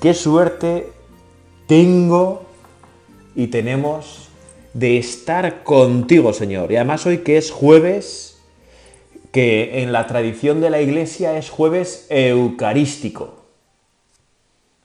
Qué 0.00 0.14
suerte 0.14 0.92
tengo 1.66 2.46
y 3.34 3.48
tenemos 3.48 4.28
de 4.72 4.96
estar 4.96 5.64
contigo, 5.64 6.32
Señor. 6.32 6.70
Y 6.70 6.76
además 6.76 7.04
hoy 7.04 7.18
que 7.18 7.36
es 7.36 7.50
jueves, 7.50 8.40
que 9.32 9.82
en 9.82 9.90
la 9.90 10.06
tradición 10.06 10.60
de 10.60 10.70
la 10.70 10.80
iglesia 10.80 11.36
es 11.36 11.50
jueves 11.50 12.06
eucarístico, 12.10 13.44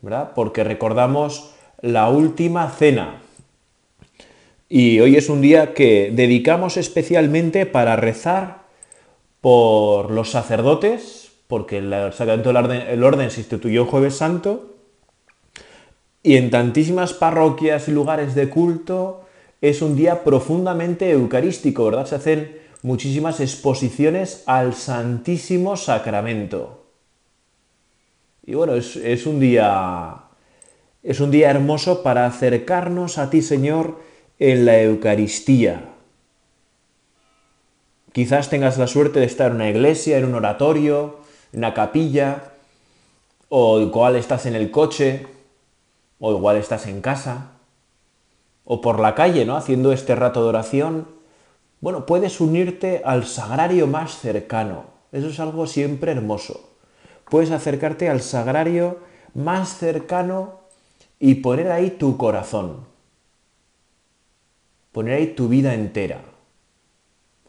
¿verdad? 0.01 0.31
Porque 0.33 0.63
recordamos 0.63 1.51
la 1.79 2.09
última 2.09 2.71
cena. 2.71 3.21
Y 4.67 4.99
hoy 4.99 5.15
es 5.15 5.29
un 5.29 5.41
día 5.41 5.75
que 5.75 6.11
dedicamos 6.11 6.75
especialmente 6.75 7.67
para 7.67 7.95
rezar 7.95 8.63
por 9.41 10.09
los 10.09 10.31
sacerdotes, 10.31 11.33
porque 11.47 11.77
el 11.77 11.91
sacramento 12.13 12.49
del 12.49 12.57
orden, 12.57 12.81
el 12.87 13.03
orden 13.03 13.29
se 13.29 13.41
instituyó 13.41 13.85
jueves 13.85 14.15
santo, 14.15 14.72
y 16.23 16.37
en 16.37 16.49
tantísimas 16.49 17.11
parroquias 17.13 17.89
y 17.89 17.91
lugares 17.91 18.33
de 18.33 18.49
culto 18.49 19.25
es 19.61 19.81
un 19.81 19.95
día 19.95 20.23
profundamente 20.23 21.11
eucarístico, 21.11 21.85
¿verdad? 21.85 22.05
Se 22.05 22.15
hacen 22.15 22.57
muchísimas 22.81 23.41
exposiciones 23.41 24.43
al 24.45 24.73
Santísimo 24.73 25.75
Sacramento. 25.75 26.85
Y 28.45 28.55
bueno, 28.55 28.75
es, 28.75 29.25
un 29.25 29.39
día 29.39 30.23
es 31.01 31.19
un 31.19 31.31
día 31.31 31.49
hermoso 31.49 32.03
para 32.03 32.25
acercarnos 32.25 33.17
a 33.17 33.29
ti, 33.29 33.41
Señor, 33.41 33.99
en 34.39 34.65
la 34.65 34.81
Eucaristía. 34.81 35.89
Quizás 38.13 38.49
tengas 38.49 38.77
la 38.77 38.87
suerte 38.87 39.19
de 39.19 39.25
estar 39.25 39.51
en 39.51 39.55
una 39.55 39.69
iglesia, 39.69 40.17
en 40.17 40.25
un 40.25 40.35
oratorio, 40.35 41.19
en 41.51 41.59
una 41.59 41.73
capilla, 41.73 42.53
o 43.49 43.79
igual 43.79 44.15
estás 44.15 44.45
en 44.45 44.55
el 44.55 44.71
coche, 44.71 45.25
o 46.25 46.31
igual 46.31 46.55
estás 46.55 46.87
en 46.87 47.01
casa, 47.01 47.51
o 48.63 48.79
por 48.79 49.01
la 49.01 49.13
calle, 49.13 49.43
¿no? 49.43 49.57
Haciendo 49.57 49.91
este 49.91 50.15
rato 50.15 50.41
de 50.41 50.47
oración. 50.47 51.05
Bueno, 51.81 52.05
puedes 52.05 52.39
unirte 52.39 53.01
al 53.03 53.25
sagrario 53.25 53.87
más 53.87 54.19
cercano. 54.19 54.85
Eso 55.11 55.27
es 55.27 55.41
algo 55.41 55.67
siempre 55.67 56.13
hermoso. 56.13 56.69
Puedes 57.29 57.51
acercarte 57.51 58.07
al 58.07 58.21
sagrario 58.21 58.99
más 59.33 59.77
cercano 59.77 60.61
y 61.19 61.35
poner 61.35 61.69
ahí 61.69 61.89
tu 61.89 62.15
corazón. 62.15 62.85
Poner 64.93 65.15
ahí 65.15 65.27
tu 65.27 65.49
vida 65.49 65.73
entera. 65.73 66.21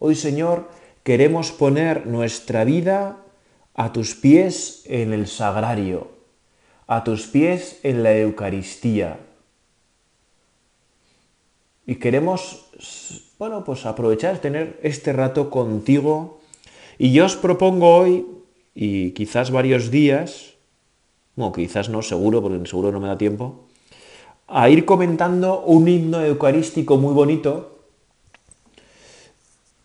Hoy, 0.00 0.16
Señor, 0.16 0.68
queremos 1.04 1.52
poner 1.52 2.08
nuestra 2.08 2.64
vida 2.64 3.18
a 3.74 3.92
tus 3.92 4.16
pies 4.16 4.82
en 4.86 5.12
el 5.12 5.28
sagrario 5.28 6.13
a 6.86 7.04
tus 7.04 7.26
pies 7.26 7.80
en 7.82 8.02
la 8.02 8.16
Eucaristía. 8.16 9.18
Y 11.86 11.96
queremos, 11.96 12.64
bueno, 13.38 13.64
pues 13.64 13.86
aprovechar, 13.86 14.38
tener 14.38 14.78
este 14.82 15.12
rato 15.12 15.50
contigo. 15.50 16.40
Y 16.98 17.12
yo 17.12 17.26
os 17.26 17.36
propongo 17.36 17.96
hoy, 17.96 18.26
y 18.74 19.10
quizás 19.12 19.50
varios 19.50 19.90
días, 19.90 20.54
bueno, 21.36 21.52
quizás 21.52 21.88
no, 21.88 22.02
seguro, 22.02 22.42
porque 22.42 22.66
seguro 22.66 22.92
no 22.92 23.00
me 23.00 23.08
da 23.08 23.18
tiempo, 23.18 23.66
a 24.46 24.68
ir 24.68 24.84
comentando 24.84 25.60
un 25.62 25.88
himno 25.88 26.24
eucarístico 26.24 26.96
muy 26.96 27.14
bonito 27.14 27.78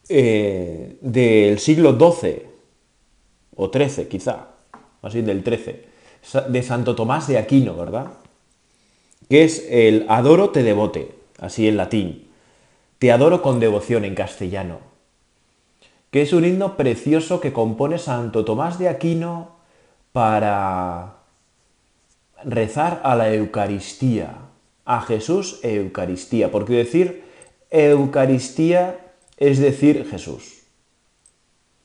eh, 0.09 0.97
del 1.01 1.59
siglo 1.59 1.97
XII 1.97 2.43
o 3.55 3.71
XIII, 3.71 4.07
quizá, 4.07 4.47
así 5.01 5.21
del 5.21 5.43
XIII 5.43 5.88
de 6.49 6.63
Santo 6.63 6.95
Tomás 6.95 7.27
de 7.27 7.37
Aquino, 7.37 7.75
¿verdad? 7.75 8.07
Que 9.29 9.43
es 9.43 9.65
el 9.69 10.05
adoro 10.09 10.49
te 10.49 10.63
devote, 10.63 11.15
así 11.39 11.67
en 11.67 11.77
latín. 11.77 12.27
Te 12.97 13.11
adoro 13.11 13.41
con 13.41 13.59
devoción 13.59 14.05
en 14.05 14.15
castellano. 14.15 14.79
Que 16.11 16.23
es 16.23 16.33
un 16.33 16.45
himno 16.45 16.75
precioso 16.75 17.39
que 17.39 17.53
compone 17.53 17.97
Santo 17.97 18.43
Tomás 18.43 18.79
de 18.79 18.89
Aquino 18.89 19.51
para 20.11 21.17
rezar 22.43 23.01
a 23.03 23.15
la 23.15 23.33
Eucaristía, 23.33 24.35
a 24.85 25.01
Jesús 25.01 25.59
Eucaristía, 25.63 26.51
porque 26.51 26.73
decir 26.73 27.23
Eucaristía 27.69 28.97
es 29.37 29.59
decir 29.59 30.07
Jesús. 30.09 30.59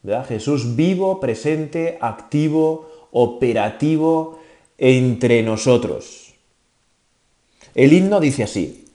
¿verdad? 0.03 0.27
Jesús 0.27 0.77
vivo, 0.77 1.21
presente, 1.21 1.99
activo, 2.01 2.91
operativo 3.15 4.41
entre 4.77 5.45
nosotros. 5.45 6.35
El 7.77 7.93
himno 7.93 8.19
dice 8.19 8.43
así, 8.43 8.87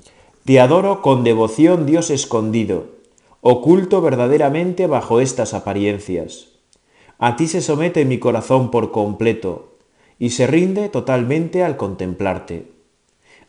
Te 0.44 0.60
adoro 0.60 1.02
con 1.02 1.24
devoción 1.24 1.86
Dios 1.86 2.10
escondido, 2.10 2.88
oculto 3.40 4.02
verdaderamente 4.02 4.88
bajo 4.88 5.22
estas 5.22 5.54
apariencias. 5.54 6.50
A 7.18 7.38
ti 7.38 7.48
se 7.48 7.62
somete 7.62 8.04
mi 8.04 8.20
corazón 8.20 8.72
por 8.72 8.92
completo, 8.92 9.78
y 10.20 10.32
se 10.32 10.48
rinde 10.48 10.90
totalmente 10.90 11.64
al 11.64 11.78
contemplarte. 11.78 12.66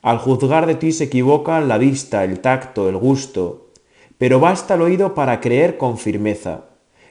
Al 0.03 0.19
juzgar 0.19 0.67
de 0.67 0.77
ti 0.77 0.93
se 0.93 1.05
equivocan 1.05 1.67
la 1.67 1.79
vista, 1.79 2.23
el 2.23 2.39
tacto, 2.39 2.89
el 2.89 2.97
gusto, 2.97 3.71
pero 4.19 4.39
basta 4.39 4.75
el 4.75 4.83
oído 4.83 5.15
para 5.15 5.41
creer 5.41 5.79
con 5.79 5.99
firmeza. 5.99 6.67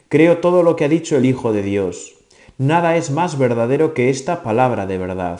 Creo 0.08 0.38
todo 0.38 0.64
lo 0.64 0.78
que 0.78 0.86
ha 0.86 0.90
dicho 0.90 1.18
el 1.18 1.25
Hijo 1.25 1.52
de 1.52 1.62
Dios 1.62 2.19
Nada 2.59 2.97
es 2.97 3.09
más 3.09 3.38
verdadero 3.38 3.94
que 3.94 4.09
esta 4.09 4.44
palabra 4.44 4.86
de 4.86 4.97
verdad. 4.97 5.40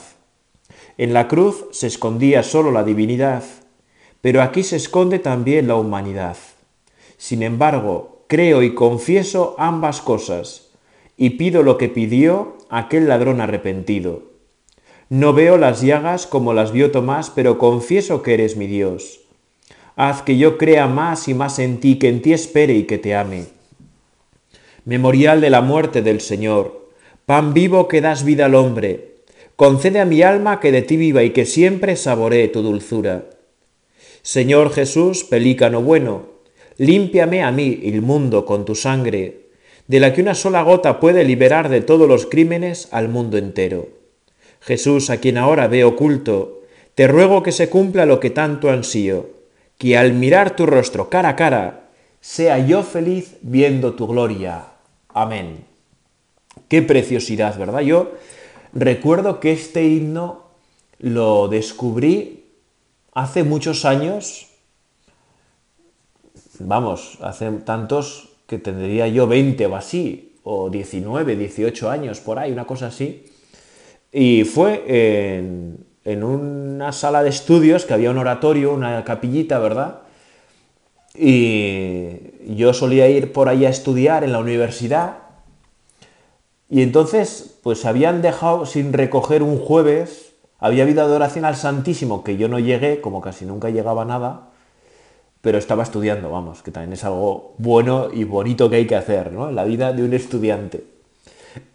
En 0.98 1.14
la 1.14 1.28
cruz 1.28 1.66
se 1.72 1.86
escondía 1.86 2.44
solo 2.44 2.72
la 2.72 2.86
divinidad, 2.86 3.44
pero 4.22 4.42
aquí 4.42 4.64
se 4.64 4.78
esconde 4.78 5.20
también 5.20 5.68
la 5.68 5.76
humanidad. 5.76 6.38
Sin 7.18 7.44
embargo, 7.44 8.24
creo 8.28 8.64
y 8.64 8.74
confieso 8.74 9.58
ambas 9.58 10.00
cosas, 10.00 10.70
y 11.18 11.32
pido 11.32 11.62
lo 11.62 11.78
que 11.78 11.90
pidió 11.90 12.56
aquel 12.70 13.10
ladrón 13.10 13.42
arrepentido. 13.42 14.24
No 15.10 15.34
veo 15.34 15.58
las 15.58 15.82
llagas 15.82 16.26
como 16.26 16.54
las 16.54 16.72
vio 16.72 16.90
Tomás, 16.92 17.32
pero 17.32 17.58
confieso 17.58 18.22
que 18.22 18.36
eres 18.36 18.56
mi 18.56 18.68
Dios. 18.68 19.20
Haz 19.98 20.22
que 20.22 20.38
yo 20.38 20.58
crea 20.58 20.88
más 20.88 21.28
y 21.28 21.34
más 21.34 21.60
en 21.60 21.82
ti, 21.82 22.00
que 22.00 22.08
en 22.08 22.22
ti 22.22 22.32
espere 22.32 22.76
y 22.76 22.84
que 22.84 22.98
te 22.98 23.14
ame. 23.14 23.48
Memorial 24.86 25.42
de 25.42 25.50
la 25.50 25.60
muerte 25.60 26.02
del 26.02 26.22
Señor, 26.22 26.80
Pan 27.30 27.54
vivo 27.54 27.88
que 27.88 28.02
das 28.02 28.26
vida 28.26 28.46
al 28.46 28.56
hombre, 28.56 29.22
concede 29.56 30.00
a 30.00 30.06
mi 30.06 30.24
alma 30.24 30.60
que 30.60 30.72
de 30.72 30.82
ti 30.82 30.98
viva 30.98 31.22
y 31.22 31.30
que 31.30 31.46
siempre 31.46 31.96
saboree 31.96 32.48
tu 32.48 32.64
dulzura. 32.64 33.30
Señor 34.24 34.74
Jesús, 34.74 35.26
pelícano 35.26 35.84
bueno, 35.84 36.24
límpiame 36.78 37.44
a 37.44 37.52
mí, 37.52 37.82
el 37.84 38.02
mundo, 38.02 38.46
con 38.46 38.66
tu 38.66 38.74
sangre, 38.74 39.52
de 39.86 40.00
la 40.00 40.12
que 40.12 40.24
una 40.24 40.34
sola 40.34 40.64
gota 40.64 41.00
puede 41.00 41.24
liberar 41.24 41.70
de 41.70 41.82
todos 41.82 42.08
los 42.08 42.26
crímenes 42.26 42.88
al 42.90 43.10
mundo 43.10 43.38
entero. 43.38 43.90
Jesús, 44.60 45.12
a 45.12 45.18
quien 45.18 45.38
ahora 45.38 45.68
veo 45.68 45.90
oculto, 45.90 46.64
te 46.96 47.08
ruego 47.08 47.44
que 47.44 47.52
se 47.52 47.70
cumpla 47.70 48.08
lo 48.08 48.20
que 48.20 48.32
tanto 48.32 48.72
ansío, 48.72 49.30
que 49.78 49.96
al 49.96 50.14
mirar 50.14 50.56
tu 50.56 50.66
rostro 50.66 51.12
cara 51.12 51.30
a 51.30 51.36
cara, 51.36 51.92
sea 52.22 52.58
yo 52.58 52.82
feliz 52.82 53.38
viendo 53.44 53.94
tu 53.94 54.08
gloria. 54.08 54.66
Amén. 55.10 55.69
Qué 56.70 56.84
preciosidad, 56.84 57.58
¿verdad? 57.58 57.82
Yo 57.82 58.12
recuerdo 58.74 59.40
que 59.40 59.52
este 59.52 59.86
himno 59.86 60.44
lo 61.00 61.48
descubrí 61.48 62.46
hace 63.12 63.44
muchos 63.44 63.86
años, 63.86 64.50
vamos, 66.60 67.18
hace 67.22 67.50
tantos 67.66 68.30
que 68.46 68.60
tendría 68.60 69.08
yo 69.08 69.26
20 69.26 69.66
o 69.66 69.76
así, 69.76 70.36
o 70.44 70.70
19, 70.70 71.36
18 71.36 71.90
años 71.90 72.20
por 72.20 72.38
ahí, 72.38 72.52
una 72.52 72.66
cosa 72.66 72.88
así. 72.88 73.26
Y 74.12 74.44
fue 74.44 74.84
en, 75.38 75.84
en 76.06 76.24
una 76.24 76.92
sala 76.92 77.24
de 77.24 77.30
estudios 77.30 77.86
que 77.86 77.96
había 77.96 78.12
un 78.12 78.20
oratorio, 78.20 78.74
una 78.74 79.04
capillita, 79.04 79.58
¿verdad? 79.58 80.02
Y 81.16 82.56
yo 82.56 82.74
solía 82.76 83.10
ir 83.10 83.34
por 83.34 83.50
ahí 83.50 83.66
a 83.66 83.70
estudiar 83.70 84.24
en 84.24 84.34
la 84.34 84.40
universidad 84.40 85.19
y 86.70 86.82
entonces, 86.84 87.58
pues 87.64 87.86
habían 87.86 88.22
dejado 88.22 88.66
sin 88.66 88.94
recoger 88.94 89.44
un 89.44 89.58
jueves 89.60 90.30
Había 90.60 90.84
habido 90.84 91.02
adoración 91.02 91.46
al 91.46 91.56
Santísimo, 91.56 92.24
que 92.24 92.36
yo 92.36 92.50
no 92.50 92.60
llegué, 92.60 93.00
como 93.00 93.22
casi 93.22 93.46
nunca 93.46 93.70
llegaba 93.70 94.04
nada, 94.04 94.50
pero 95.42 95.58
estaba 95.58 95.84
estudiando, 95.84 96.30
vamos, 96.30 96.62
que 96.62 96.72
también 96.72 96.94
es 96.94 97.06
algo 97.06 97.56
bueno 97.58 98.10
y 98.14 98.26
bonito 98.26 98.70
que 98.70 98.76
hay 98.78 98.88
que 98.88 98.98
hacer, 98.98 99.32
¿no? 99.32 99.50
En 99.50 99.56
la 99.56 99.64
vida 99.64 99.94
de 99.94 100.04
un 100.04 100.14
estudiante. 100.14 100.84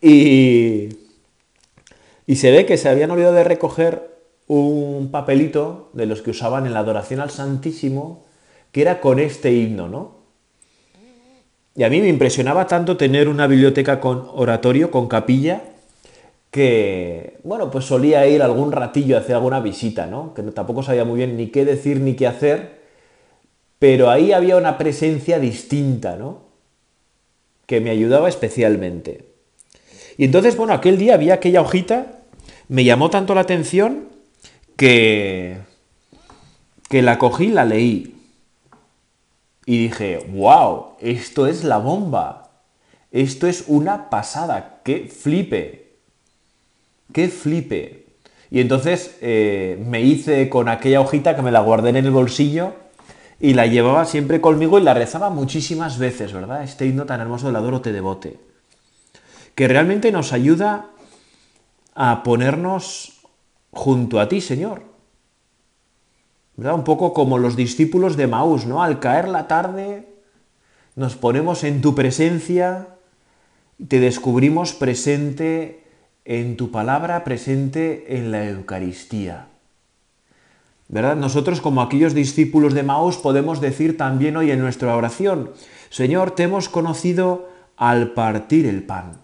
Y, 0.02 0.91
y 2.26 2.37
se 2.37 2.50
ve 2.50 2.67
que 2.67 2.76
se 2.76 2.91
habían 2.91 3.11
olvidado 3.11 3.35
de 3.35 3.44
recoger 3.44 4.14
un 4.46 5.08
papelito 5.11 5.88
de 5.94 6.05
los 6.05 6.20
que 6.20 6.31
usaban 6.31 6.67
en 6.67 6.75
la 6.75 6.81
adoración 6.81 7.20
al 7.20 7.31
Santísimo, 7.31 8.25
que 8.70 8.82
era 8.82 9.00
con 9.00 9.19
este 9.19 9.52
himno, 9.52 9.88
¿no? 9.88 10.13
Y 11.76 11.82
a 11.82 11.90
mí 11.90 12.00
me 12.00 12.08
impresionaba 12.08 12.66
tanto 12.66 12.96
tener 12.96 13.28
una 13.28 13.46
biblioteca 13.46 14.00
con 14.00 14.28
oratorio, 14.32 14.90
con 14.90 15.08
capilla, 15.08 15.62
que, 16.50 17.38
bueno, 17.42 17.68
pues 17.70 17.84
solía 17.84 18.24
ir 18.28 18.40
algún 18.40 18.70
ratillo 18.70 19.16
a 19.16 19.20
hacer 19.20 19.34
alguna 19.34 19.58
visita, 19.58 20.06
¿no? 20.06 20.34
Que 20.34 20.42
tampoco 20.42 20.84
sabía 20.84 21.04
muy 21.04 21.16
bien 21.16 21.36
ni 21.36 21.48
qué 21.48 21.64
decir 21.64 21.98
ni 21.98 22.14
qué 22.14 22.28
hacer, 22.28 22.78
pero 23.80 24.08
ahí 24.08 24.32
había 24.32 24.56
una 24.56 24.78
presencia 24.78 25.40
distinta, 25.40 26.14
¿no? 26.14 26.42
Que 27.66 27.80
me 27.80 27.90
ayudaba 27.90 28.28
especialmente. 28.28 29.24
Y 30.16 30.24
entonces, 30.24 30.56
bueno, 30.56 30.74
aquel 30.74 30.96
día 30.96 31.14
había 31.14 31.34
aquella 31.34 31.60
hojita, 31.60 32.20
me 32.68 32.84
llamó 32.84 33.10
tanto 33.10 33.34
la 33.34 33.40
atención 33.40 34.10
que, 34.76 35.58
que 36.88 37.02
la 37.02 37.18
cogí, 37.18 37.48
la 37.48 37.64
leí. 37.64 38.13
Y 39.66 39.78
dije, 39.78 40.26
wow, 40.32 40.96
esto 41.00 41.46
es 41.46 41.64
la 41.64 41.78
bomba. 41.78 42.50
Esto 43.11 43.46
es 43.46 43.64
una 43.66 44.11
pasada. 44.11 44.81
¡Qué 44.84 45.08
flipe! 45.08 45.96
¡Qué 47.12 47.28
flipe! 47.28 48.06
Y 48.50 48.61
entonces 48.61 49.16
eh, 49.20 49.82
me 49.87 50.02
hice 50.02 50.49
con 50.49 50.69
aquella 50.69 51.00
hojita 51.00 51.34
que 51.34 51.43
me 51.43 51.52
la 51.52 51.61
guardé 51.61 51.90
en 51.90 51.96
el 51.96 52.11
bolsillo 52.11 52.75
y 53.40 53.55
la 53.55 53.66
llevaba 53.66 54.05
siempre 54.05 54.40
conmigo 54.40 54.78
y 54.78 54.82
la 54.82 54.94
rezaba 54.94 55.31
muchísimas 55.31 55.99
veces, 55.99 56.32
¿verdad? 56.32 56.62
Este 56.62 56.87
himno 56.87 57.06
tan 57.06 57.20
hermoso 57.20 57.46
del 57.46 57.56
Adoro 57.56 57.81
te 57.81 57.93
devote. 57.93 58.38
Que 59.55 59.69
realmente 59.69 60.12
nos 60.12 60.32
ayuda 60.32 60.87
a 61.94 62.22
ponernos 62.22 63.20
junto 63.72 64.20
a 64.20 64.28
ti, 64.28 64.40
Señor. 64.40 64.94
Un 66.56 66.84
poco 66.84 67.12
como 67.12 67.38
los 67.38 67.56
discípulos 67.56 68.16
de 68.16 68.28
Maús, 68.28 68.64
¿no? 68.66 68.82
Al 68.82 69.00
caer 69.00 69.28
la 69.28 69.48
tarde 69.48 70.06
nos 70.94 71.16
ponemos 71.16 71.64
en 71.64 71.80
tu 71.80 71.96
presencia, 71.96 72.88
te 73.88 73.98
descubrimos 73.98 74.72
presente 74.72 75.82
en 76.24 76.56
tu 76.56 76.70
palabra, 76.70 77.24
presente 77.24 78.16
en 78.16 78.30
la 78.30 78.48
Eucaristía. 78.48 79.48
¿Verdad? 80.88 81.16
Nosotros 81.16 81.60
como 81.60 81.82
aquellos 81.82 82.14
discípulos 82.14 82.72
de 82.72 82.84
Maús 82.84 83.16
podemos 83.16 83.60
decir 83.60 83.96
también 83.96 84.36
hoy 84.36 84.52
en 84.52 84.60
nuestra 84.60 84.96
oración, 84.96 85.50
Señor, 85.90 86.32
te 86.32 86.44
hemos 86.44 86.68
conocido 86.68 87.48
al 87.76 88.12
partir 88.12 88.66
el 88.66 88.84
pan. 88.84 89.18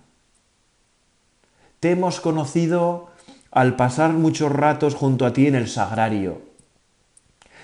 Te 1.78 1.92
hemos 1.92 2.20
conocido 2.20 3.10
al 3.52 3.76
pasar 3.76 4.12
muchos 4.14 4.50
ratos 4.50 4.96
junto 4.96 5.26
a 5.26 5.32
ti 5.32 5.46
en 5.46 5.54
el 5.54 5.68
sagrario 5.68 6.49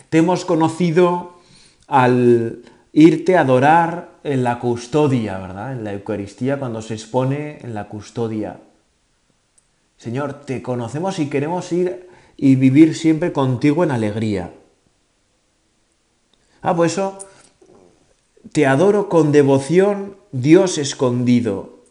te 0.09 0.19
hemos 0.19 0.45
conocido 0.45 1.35
al 1.87 2.63
irte 2.93 3.37
a 3.37 3.41
adorar 3.41 4.11
en 4.25 4.43
la 4.43 4.59
custodia, 4.59 5.39
¿verdad? 5.39 5.73
En 5.73 5.85
la 5.85 5.93
Eucaristía 5.93 6.59
cuando 6.59 6.83
se 6.83 6.95
expone 6.95 7.59
en 7.63 7.75
la 7.75 7.89
custodia. 7.89 8.61
Señor, 9.97 10.43
te 10.45 10.63
conocemos 10.63 11.19
y 11.19 11.29
queremos 11.29 11.73
ir 11.73 12.09
y 12.37 12.57
vivir 12.57 12.95
siempre 12.95 13.33
contigo 13.33 13.85
en 13.85 13.91
alegría. 13.91 14.53
Ah, 16.63 16.75
pues 16.75 16.93
eso, 16.93 17.19
te 18.53 18.67
adoro 18.67 19.09
con 19.09 19.33
devoción, 19.33 20.17
Dios 20.33 20.79
escondido, 20.79 21.85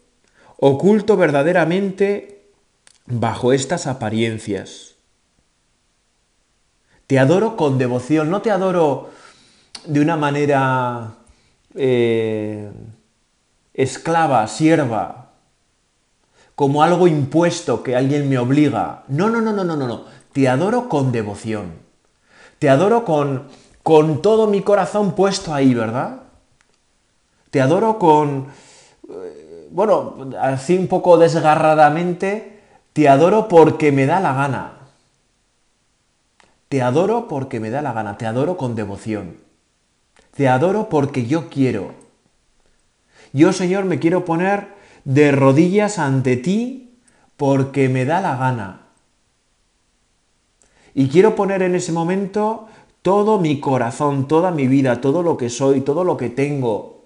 oculto 0.57 1.17
verdaderamente 1.17 2.49
bajo 3.05 3.53
estas 3.53 3.87
apariencias. 3.87 4.94
Te 7.07 7.19
adoro 7.19 7.55
con 7.55 7.77
devoción, 7.77 8.29
no 8.29 8.41
te 8.41 8.51
adoro 8.51 9.11
de 9.85 9.99
una 9.99 10.17
manera 10.17 11.11
eh, 11.75 12.71
esclava, 13.73 14.47
sierva, 14.47 15.29
como 16.55 16.81
algo 16.81 17.07
impuesto 17.07 17.83
que 17.83 17.95
alguien 17.95 18.29
me 18.29 18.37
obliga. 18.37 19.03
No, 19.07 19.29
no, 19.29 19.41
no, 19.41 19.51
no, 19.51 19.63
no, 19.63 19.75
no, 19.75 19.87
no. 19.87 20.05
Te 20.33 20.47
adoro 20.47 20.89
con 20.89 21.11
devoción. 21.11 21.73
Te 22.59 22.69
adoro 22.69 23.05
con, 23.05 23.43
con 23.83 24.21
todo 24.21 24.47
mi 24.47 24.61
corazón 24.61 25.13
puesto 25.13 25.53
ahí, 25.53 25.73
¿verdad? 25.73 26.21
Te 27.51 27.61
adoro 27.61 27.99
con, 27.99 28.47
eh, 29.09 29.67
bueno, 29.71 30.31
así 30.41 30.77
un 30.77 30.87
poco 30.87 31.17
desgarradamente, 31.17 32.59
te 32.93 33.07
adoro 33.09 33.47
porque 33.47 33.91
me 33.91 34.05
da 34.05 34.19
la 34.19 34.33
gana. 34.33 34.74
Te 36.75 36.81
adoro 36.81 37.29
porque 37.29 37.61
me 37.61 37.69
da 37.69 37.81
la 37.81 37.93
gana, 37.93 38.17
te 38.17 38.25
adoro 38.25 38.57
con 38.57 38.75
devoción. 38.75 39.37
Te 40.35 40.49
adoro 40.49 40.89
porque 40.89 41.25
yo 41.25 41.47
quiero. 41.49 41.93
Yo, 43.31 43.53
Señor, 43.53 43.85
me 43.85 43.97
quiero 43.97 44.25
poner 44.25 44.73
de 45.05 45.31
rodillas 45.31 45.99
ante 45.99 46.35
ti 46.35 46.99
porque 47.37 47.87
me 47.87 48.03
da 48.03 48.19
la 48.19 48.35
gana. 48.35 48.87
Y 50.93 51.07
quiero 51.07 51.33
poner 51.37 51.61
en 51.61 51.75
ese 51.75 51.93
momento 51.93 52.67
todo 53.01 53.39
mi 53.39 53.61
corazón, 53.61 54.27
toda 54.27 54.51
mi 54.51 54.67
vida, 54.67 54.99
todo 54.99 55.23
lo 55.23 55.37
que 55.37 55.49
soy, 55.49 55.79
todo 55.79 56.03
lo 56.03 56.17
que 56.17 56.29
tengo, 56.29 57.05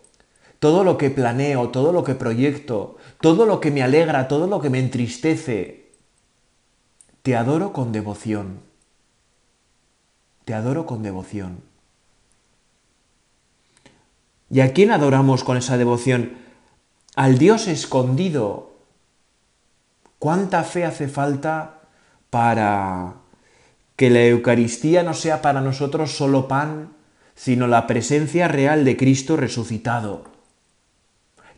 todo 0.57 0.83
lo 0.83 0.97
que 0.97 1.11
planeo, 1.11 1.69
todo 1.69 1.93
lo 1.93 2.03
que 2.03 2.15
proyecto, 2.15 2.97
todo 3.21 3.45
lo 3.45 3.59
que 3.59 3.69
me 3.69 3.83
alegra, 3.83 4.27
todo 4.27 4.47
lo 4.47 4.61
que 4.61 4.71
me 4.71 4.79
entristece. 4.79 5.91
Te 7.21 7.35
adoro 7.35 7.71
con 7.71 7.91
devoción. 7.91 8.68
Te 10.49 10.55
adoro 10.55 10.87
con 10.87 11.03
devoción. 11.03 11.61
¿Y 14.49 14.61
a 14.61 14.73
quién 14.73 14.89
adoramos 14.89 15.43
con 15.43 15.57
esa 15.57 15.77
devoción? 15.77 16.31
Al 17.15 17.37
Dios 17.37 17.67
escondido. 17.67 18.73
¿Cuánta 20.17 20.63
fe 20.63 20.85
hace 20.85 21.07
falta 21.07 21.81
para 22.31 23.13
que 23.95 24.09
la 24.09 24.23
Eucaristía 24.25 25.03
no 25.03 25.13
sea 25.13 25.43
para 25.43 25.61
nosotros 25.61 26.17
solo 26.17 26.47
pan, 26.47 26.93
sino 27.35 27.67
la 27.67 27.85
presencia 27.85 28.47
real 28.47 28.85
de 28.85 28.97
Cristo 28.97 29.37
resucitado, 29.37 30.23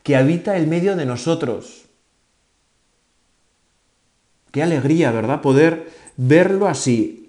que 0.03 0.17
habita 0.17 0.57
en 0.57 0.67
medio 0.67 0.97
de 0.97 1.05
nosotros? 1.05 1.85
Qué 4.51 4.61
alegría, 4.61 5.11
¿verdad? 5.11 5.39
Poder 5.39 5.89
verlo 6.17 6.67
así, 6.67 7.20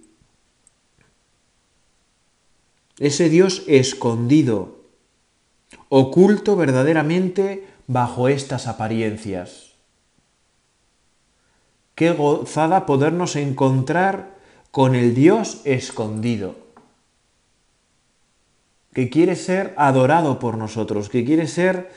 ese 3.03 3.29
Dios 3.29 3.65
escondido, 3.67 4.77
oculto 5.89 6.55
verdaderamente 6.55 7.67
bajo 7.89 8.29
estas 8.29 8.69
apariencias. 8.69 9.73
Qué 11.97 12.13
gozada 12.13 12.87
podernos 12.87 13.35
encontrar 13.35 14.37
con 14.71 14.95
el 14.95 15.17
Dios 15.17 15.63
escondido, 15.65 16.55
que 18.95 19.11
quiere 19.11 19.35
ser 19.35 19.75
adorado 19.77 20.39
por 20.39 20.57
nosotros, 20.57 21.09
que 21.09 21.25
quiere 21.25 21.49
ser 21.49 21.91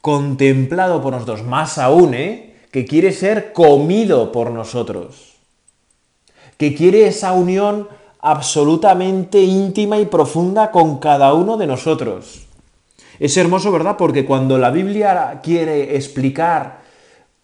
contemplado 0.00 1.02
por 1.02 1.12
nosotros, 1.12 1.42
más 1.42 1.76
aún, 1.76 2.14
¿eh? 2.14 2.56
que 2.70 2.86
quiere 2.86 3.12
ser 3.12 3.52
comido 3.52 4.32
por 4.32 4.50
nosotros, 4.50 5.34
que 6.56 6.74
quiere 6.74 7.08
esa 7.08 7.34
unión 7.34 7.88
absolutamente 8.24 9.42
íntima 9.42 9.98
y 9.98 10.06
profunda 10.06 10.70
con 10.70 10.98
cada 10.98 11.34
uno 11.34 11.58
de 11.58 11.66
nosotros. 11.66 12.46
Es 13.18 13.36
hermoso, 13.36 13.70
¿verdad? 13.70 13.98
Porque 13.98 14.24
cuando 14.24 14.56
la 14.56 14.70
Biblia 14.70 15.40
quiere 15.42 15.94
explicar 15.94 16.80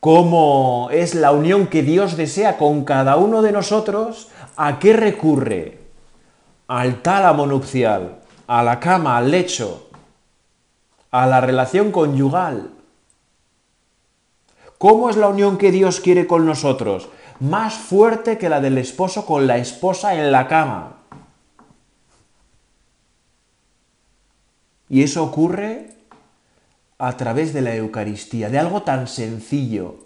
cómo 0.00 0.88
es 0.90 1.14
la 1.14 1.32
unión 1.32 1.66
que 1.66 1.82
Dios 1.82 2.16
desea 2.16 2.56
con 2.56 2.84
cada 2.84 3.16
uno 3.16 3.42
de 3.42 3.52
nosotros, 3.52 4.28
¿a 4.56 4.78
qué 4.78 4.94
recurre? 4.94 5.80
Al 6.66 7.02
tálamo 7.02 7.46
nupcial, 7.46 8.20
a 8.46 8.62
la 8.62 8.80
cama, 8.80 9.18
al 9.18 9.30
lecho, 9.30 9.90
a 11.10 11.26
la 11.26 11.42
relación 11.42 11.92
conyugal. 11.92 12.70
¿Cómo 14.78 15.10
es 15.10 15.18
la 15.18 15.28
unión 15.28 15.58
que 15.58 15.72
Dios 15.72 16.00
quiere 16.00 16.26
con 16.26 16.46
nosotros? 16.46 17.10
Más 17.40 17.74
fuerte 17.74 18.38
que 18.38 18.48
la 18.48 18.60
del 18.60 18.78
esposo 18.78 19.26
con 19.26 19.46
la 19.46 19.58
esposa 19.58 20.14
en 20.14 20.30
la 20.30 20.46
cama. 20.46 20.96
Y 24.88 25.02
eso 25.02 25.24
ocurre 25.24 25.94
a 26.98 27.16
través 27.16 27.54
de 27.54 27.62
la 27.62 27.74
Eucaristía, 27.74 28.50
de 28.50 28.58
algo 28.58 28.82
tan 28.82 29.06
sencillo, 29.06 30.04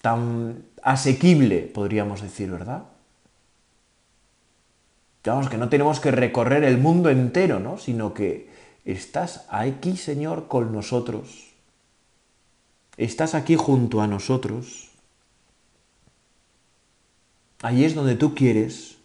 tan 0.00 0.64
asequible, 0.82 1.62
podríamos 1.62 2.22
decir, 2.22 2.50
¿verdad? 2.50 2.84
Digamos 5.24 5.48
que 5.48 5.58
no 5.58 5.68
tenemos 5.68 5.98
que 5.98 6.12
recorrer 6.12 6.62
el 6.64 6.78
mundo 6.78 7.10
entero, 7.10 7.58
¿no? 7.58 7.78
Sino 7.78 8.14
que 8.14 8.48
estás 8.84 9.46
aquí, 9.50 9.96
Señor, 9.96 10.46
con 10.46 10.72
nosotros. 10.72 11.47
Estás 12.98 13.34
aquí 13.36 13.54
junto 13.54 14.02
a 14.02 14.08
nosotros. 14.08 14.88
Ahí 17.62 17.84
es 17.84 17.94
donde 17.94 18.16
tú 18.16 18.34
quieres. 18.34 18.96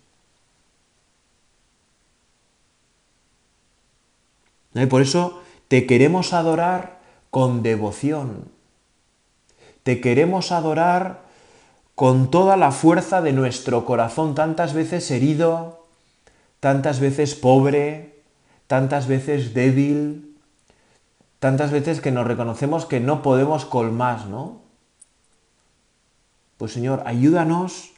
Y 4.73 4.85
por 4.87 5.03
eso 5.03 5.41
te 5.67 5.85
queremos 5.85 6.33
adorar 6.33 6.99
con 7.29 7.61
devoción. 7.61 8.49
Te 9.83 10.01
queremos 10.01 10.51
adorar 10.51 11.21
con 11.93 12.31
toda 12.31 12.57
la 12.57 12.71
fuerza 12.71 13.21
de 13.21 13.33
nuestro 13.33 13.85
corazón, 13.85 14.33
tantas 14.33 14.73
veces 14.73 15.11
herido, 15.11 15.85
tantas 16.59 16.99
veces 16.99 17.35
pobre, 17.35 18.15
tantas 18.65 19.07
veces 19.07 19.53
débil, 19.53 20.32
tantas 21.43 21.71
veces 21.71 21.99
que 21.99 22.09
nos 22.09 22.25
reconocemos 22.25 22.85
que 22.85 23.01
no 23.01 23.21
podemos 23.21 23.65
colmar, 23.65 24.27
¿no? 24.27 24.61
Pues 26.55 26.71
Señor, 26.71 27.03
ayúdanos 27.05 27.91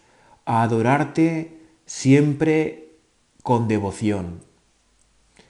a 0.46 0.64
adorarte 0.64 1.62
siempre 1.86 2.98
con 3.44 3.68
devoción. 3.68 4.42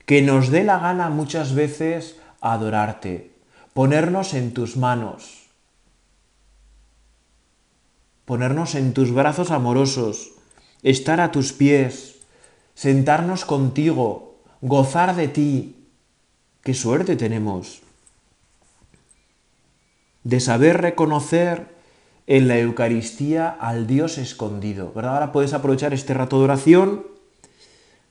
Que 0.05 0.21
nos 0.21 0.49
dé 0.49 0.65
la 0.65 0.77
gana 0.77 1.07
muchas 1.09 1.55
veces 1.55 2.19
adorarte, 2.41 3.31
ponernos 3.73 4.33
en 4.33 4.53
tus 4.53 4.75
manos, 4.75 5.47
ponernos 8.25 8.75
en 8.75 8.93
tus 8.93 9.13
brazos 9.13 9.51
amorosos, 9.51 10.33
estar 10.83 11.21
a 11.21 11.31
tus 11.31 11.53
pies, 11.53 12.17
sentarnos 12.73 13.45
contigo, 13.45 14.41
gozar 14.59 15.15
de 15.15 15.29
ti. 15.29 15.87
Qué 16.61 16.73
suerte 16.73 17.15
tenemos 17.15 17.84
de 20.25 20.39
saber 20.39 20.81
reconocer 20.81 21.67
en 22.27 22.47
la 22.47 22.57
Eucaristía 22.57 23.47
al 23.47 23.87
Dios 23.87 24.17
escondido. 24.17 24.91
¿verdad? 24.91 25.13
Ahora 25.13 25.31
puedes 25.31 25.53
aprovechar 25.53 25.93
este 25.93 26.13
rato 26.13 26.39
de 26.39 26.45
oración, 26.45 27.05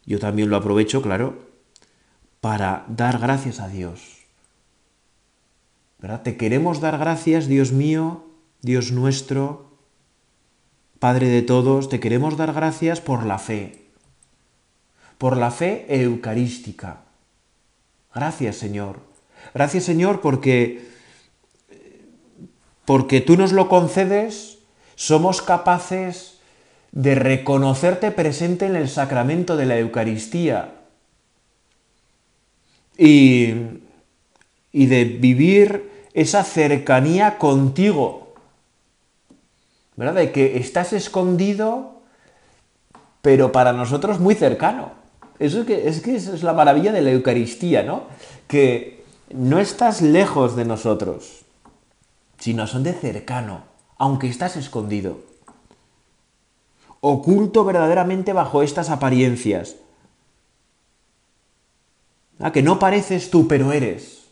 yo 0.06 0.18
también 0.18 0.49
lo 0.49 0.56
aprovecho, 0.56 1.02
claro, 1.02 1.35
para 2.40 2.85
dar 2.88 3.18
gracias 3.18 3.59
a 3.61 3.68
Dios. 3.68 4.18
¿verdad? 5.99 6.23
Te 6.23 6.37
queremos 6.37 6.80
dar 6.80 6.99
gracias, 6.99 7.49
Dios 7.49 7.73
mío, 7.73 8.25
Dios 8.62 8.92
nuestro, 8.92 9.73
Padre 11.00 11.28
de 11.28 11.42
todos, 11.42 11.90
te 11.90 12.00
queremos 12.00 12.38
dar 12.38 12.54
gracias 12.54 13.00
por 13.00 13.26
la 13.26 13.38
fe, 13.38 13.88
por 15.18 15.37
la 15.37 15.50
fe 15.50 15.85
eucarística. 15.88 17.02
Gracias, 18.14 18.56
Señor. 18.56 19.00
Gracias, 19.52 19.85
Señor, 19.85 20.23
porque 20.23 20.93
porque 22.85 23.21
tú 23.21 23.37
nos 23.37 23.53
lo 23.53 23.69
concedes, 23.69 24.59
somos 24.95 25.43
capaces 25.43 26.38
de 26.93 27.14
reconocerte 27.14 28.11
presente 28.11 28.67
en 28.67 28.76
el 28.76 28.88
sacramento 28.88 29.57
de 29.57 29.67
la 29.67 29.79
Eucaristía 29.79 30.75
y, 32.97 33.55
y 34.73 34.87
de 34.87 35.05
vivir 35.05 35.91
esa 36.14 36.45
cercanía 36.45 37.38
contigo, 37.38 38.35
¿verdad? 39.97 40.14
De 40.14 40.33
que 40.33 40.59
estás 40.59 40.93
escondido, 40.93 42.00
pero 43.23 43.50
para 43.50 43.73
nosotros 43.73 44.21
muy 44.21 44.37
cercano. 44.37 44.93
Eso 45.41 45.61
es 45.61 45.67
que, 45.67 45.88
es 45.88 46.00
que 46.00 46.14
es 46.14 46.43
la 46.45 46.53
maravilla 46.53 46.93
de 46.93 47.03
la 47.03 47.11
Eucaristía, 47.11 47.83
¿no? 47.83 48.05
Que 48.47 49.03
no 49.31 49.59
estás 49.59 50.00
lejos 50.00 50.55
de 50.55 50.64
nosotros, 50.64 51.43
sino 52.44 52.66
son 52.66 52.82
de 52.82 52.92
cercano, 52.92 53.62
aunque 53.96 54.28
estás 54.28 54.56
escondido. 54.56 55.16
Oculto 57.00 57.64
verdaderamente 57.64 58.34
bajo 58.34 58.62
estas 58.62 58.90
apariencias. 58.90 59.76
Ah, 62.38 62.52
que 62.52 62.62
no 62.62 62.78
pareces 62.78 63.30
tú, 63.30 63.48
pero 63.48 63.72
eres. 63.72 64.26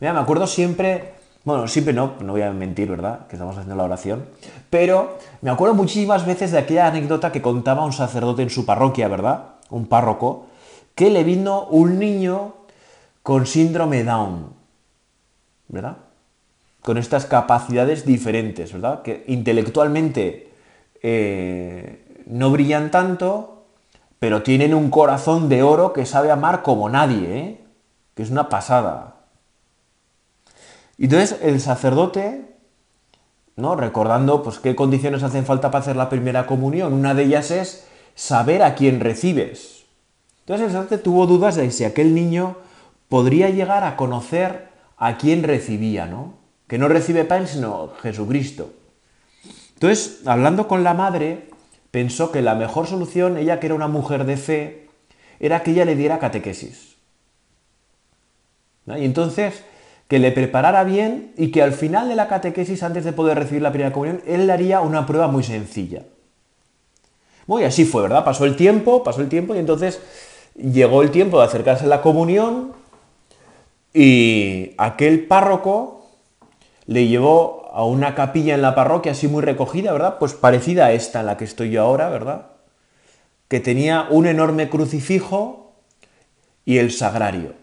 Mira, 0.00 0.14
me 0.14 0.20
acuerdo 0.20 0.46
siempre, 0.46 1.12
bueno, 1.44 1.68
siempre 1.68 1.92
no, 1.92 2.14
no 2.20 2.32
voy 2.32 2.40
a 2.40 2.50
mentir, 2.52 2.88
¿verdad? 2.88 3.26
Que 3.26 3.36
estamos 3.36 3.54
haciendo 3.54 3.76
la 3.76 3.84
oración, 3.84 4.24
pero 4.70 5.18
me 5.42 5.50
acuerdo 5.50 5.74
muchísimas 5.74 6.24
veces 6.24 6.50
de 6.50 6.60
aquella 6.60 6.86
anécdota 6.86 7.30
que 7.30 7.42
contaba 7.42 7.84
un 7.84 7.92
sacerdote 7.92 8.40
en 8.40 8.48
su 8.48 8.64
parroquia, 8.64 9.08
¿verdad? 9.08 9.56
Un 9.68 9.84
párroco, 9.84 10.46
que 10.94 11.10
le 11.10 11.24
vino 11.24 11.64
un 11.64 11.98
niño 11.98 12.54
con 13.22 13.44
síndrome 13.44 14.02
Down, 14.02 14.54
¿verdad? 15.68 16.05
Con 16.86 16.98
estas 16.98 17.26
capacidades 17.26 18.06
diferentes, 18.06 18.72
¿verdad? 18.72 19.02
Que 19.02 19.24
intelectualmente 19.26 20.52
eh, 21.02 22.22
no 22.26 22.52
brillan 22.52 22.92
tanto, 22.92 23.64
pero 24.20 24.44
tienen 24.44 24.72
un 24.72 24.88
corazón 24.88 25.48
de 25.48 25.64
oro 25.64 25.92
que 25.92 26.06
sabe 26.06 26.30
amar 26.30 26.62
como 26.62 26.88
nadie, 26.88 27.38
¿eh? 27.38 27.60
que 28.14 28.22
es 28.22 28.30
una 28.30 28.48
pasada. 28.48 29.16
Entonces 30.96 31.40
el 31.42 31.60
sacerdote, 31.60 32.54
¿no? 33.56 33.74
recordando 33.74 34.44
pues, 34.44 34.60
qué 34.60 34.76
condiciones 34.76 35.24
hacen 35.24 35.44
falta 35.44 35.72
para 35.72 35.82
hacer 35.82 35.96
la 35.96 36.08
primera 36.08 36.46
comunión, 36.46 36.92
una 36.92 37.14
de 37.14 37.24
ellas 37.24 37.50
es 37.50 37.84
saber 38.14 38.62
a 38.62 38.76
quién 38.76 39.00
recibes. 39.00 39.86
Entonces 40.42 40.66
el 40.66 40.72
sacerdote 40.72 40.98
tuvo 40.98 41.26
dudas 41.26 41.56
de 41.56 41.68
si 41.72 41.82
aquel 41.82 42.14
niño 42.14 42.58
podría 43.08 43.50
llegar 43.50 43.82
a 43.82 43.96
conocer 43.96 44.68
a 44.96 45.18
quién 45.18 45.42
recibía, 45.42 46.06
¿no? 46.06 46.45
Que 46.66 46.78
no 46.78 46.88
recibe 46.88 47.24
pan 47.24 47.46
sino 47.46 47.92
Jesucristo. 48.02 48.72
Entonces, 49.74 50.22
hablando 50.26 50.68
con 50.68 50.84
la 50.84 50.94
madre, 50.94 51.50
pensó 51.90 52.32
que 52.32 52.42
la 52.42 52.54
mejor 52.54 52.86
solución, 52.86 53.36
ella 53.36 53.60
que 53.60 53.66
era 53.66 53.74
una 53.74 53.88
mujer 53.88 54.24
de 54.24 54.36
fe, 54.36 54.88
era 55.38 55.62
que 55.62 55.72
ella 55.72 55.84
le 55.84 55.96
diera 55.96 56.18
catequesis. 56.18 56.96
Y 58.86 59.04
entonces, 59.04 59.64
que 60.08 60.18
le 60.18 60.32
preparara 60.32 60.84
bien 60.84 61.32
y 61.36 61.50
que 61.50 61.62
al 61.62 61.72
final 61.72 62.08
de 62.08 62.14
la 62.14 62.28
catequesis, 62.28 62.82
antes 62.82 63.04
de 63.04 63.12
poder 63.12 63.38
recibir 63.38 63.62
la 63.62 63.70
primera 63.72 63.92
comunión, 63.92 64.22
él 64.26 64.46
le 64.46 64.52
haría 64.52 64.80
una 64.80 65.06
prueba 65.06 65.26
muy 65.26 65.42
sencilla. 65.42 66.02
Muy 67.46 67.64
así 67.64 67.84
fue, 67.84 68.02
¿verdad? 68.02 68.24
Pasó 68.24 68.44
el 68.44 68.56
tiempo, 68.56 69.04
pasó 69.04 69.20
el 69.20 69.28
tiempo 69.28 69.54
y 69.54 69.58
entonces 69.58 70.00
llegó 70.54 71.02
el 71.02 71.10
tiempo 71.10 71.38
de 71.38 71.44
acercarse 71.44 71.84
a 71.84 71.88
la 71.88 72.02
comunión 72.02 72.72
y 73.92 74.72
aquel 74.78 75.26
párroco 75.26 75.95
le 76.86 77.08
llevó 77.08 77.70
a 77.72 77.84
una 77.84 78.14
capilla 78.14 78.54
en 78.54 78.62
la 78.62 78.74
parroquia 78.74 79.12
así 79.12 79.28
muy 79.28 79.42
recogida, 79.42 79.92
¿verdad? 79.92 80.18
Pues 80.18 80.34
parecida 80.34 80.86
a 80.86 80.92
esta 80.92 81.20
en 81.20 81.26
la 81.26 81.36
que 81.36 81.44
estoy 81.44 81.70
yo 81.70 81.82
ahora, 81.82 82.08
¿verdad? 82.08 82.46
Que 83.48 83.60
tenía 83.60 84.06
un 84.10 84.26
enorme 84.26 84.68
crucifijo 84.68 85.74
y 86.64 86.78
el 86.78 86.92
sagrario. 86.92 87.54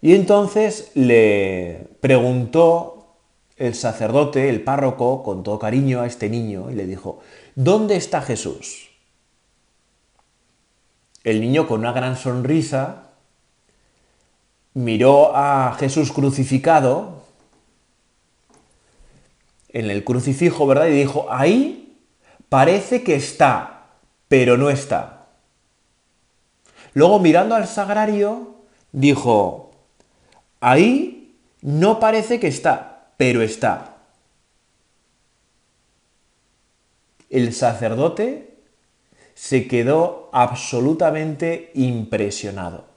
Y 0.00 0.14
entonces 0.14 0.90
le 0.94 1.88
preguntó 2.00 3.16
el 3.56 3.74
sacerdote, 3.74 4.48
el 4.48 4.62
párroco, 4.62 5.22
con 5.22 5.42
todo 5.42 5.58
cariño 5.58 6.02
a 6.02 6.06
este 6.06 6.28
niño 6.28 6.70
y 6.70 6.74
le 6.74 6.86
dijo, 6.86 7.20
¿dónde 7.54 7.96
está 7.96 8.20
Jesús? 8.20 8.90
El 11.24 11.40
niño 11.40 11.66
con 11.66 11.80
una 11.80 11.92
gran 11.92 12.16
sonrisa 12.16 13.05
miró 14.76 15.34
a 15.34 15.74
Jesús 15.80 16.12
crucificado 16.12 17.22
en 19.70 19.90
el 19.90 20.04
crucifijo, 20.04 20.66
¿verdad? 20.66 20.88
Y 20.88 20.92
dijo, 20.92 21.28
ahí 21.30 21.98
parece 22.50 23.02
que 23.02 23.14
está, 23.14 23.86
pero 24.28 24.58
no 24.58 24.68
está. 24.68 25.28
Luego 26.92 27.18
mirando 27.20 27.54
al 27.54 27.66
sagrario, 27.66 28.56
dijo, 28.92 29.70
ahí 30.60 31.38
no 31.62 31.98
parece 31.98 32.38
que 32.38 32.48
está, 32.48 33.12
pero 33.16 33.40
está. 33.40 33.96
El 37.30 37.54
sacerdote 37.54 38.58
se 39.32 39.68
quedó 39.68 40.28
absolutamente 40.34 41.70
impresionado 41.74 42.95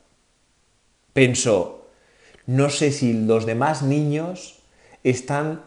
pensó, 1.19 1.89
no 2.45 2.69
sé 2.69 2.93
si 2.93 3.11
los 3.11 3.45
demás 3.45 3.81
niños 3.81 4.59
están 5.03 5.63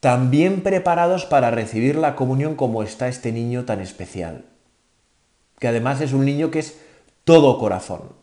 tan 0.00 0.30
bien 0.30 0.62
preparados 0.62 1.26
para 1.26 1.50
recibir 1.50 1.96
la 1.96 2.16
comunión 2.16 2.54
como 2.54 2.82
está 2.82 3.06
este 3.08 3.30
niño 3.30 3.66
tan 3.66 3.82
especial. 3.82 4.46
Que 5.58 5.68
además 5.68 6.00
es 6.00 6.14
un 6.14 6.24
niño 6.24 6.50
que 6.50 6.60
es 6.60 6.78
todo 7.24 7.58
corazón, 7.58 8.14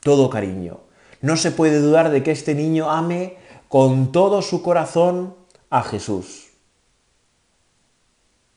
todo 0.00 0.28
cariño. 0.28 0.80
No 1.22 1.38
se 1.38 1.52
puede 1.52 1.80
dudar 1.80 2.10
de 2.10 2.22
que 2.22 2.32
este 2.32 2.54
niño 2.54 2.90
ame 2.90 3.38
con 3.68 4.12
todo 4.12 4.42
su 4.42 4.62
corazón 4.62 5.34
a 5.70 5.82
Jesús. 5.84 6.50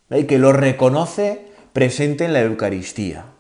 y 0.10 0.26
que 0.26 0.38
lo 0.38 0.52
reconoce 0.52 1.48
presente 1.72 2.26
en 2.26 2.34
la 2.34 2.42
Eucaristía. 2.42 3.37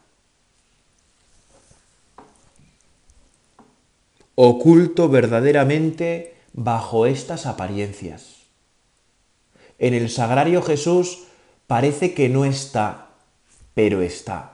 Oculto 4.39 5.09
verdaderamente 5.09 6.35
bajo 6.53 7.07
estas 7.07 7.47
apariencias. 7.47 8.43
En 9.79 9.95
el 9.95 10.11
sagrario 10.11 10.61
Jesús 10.61 11.23
parece 11.65 12.13
que 12.13 12.29
no 12.29 12.45
está, 12.45 13.09
pero 13.73 14.03
está. 14.03 14.53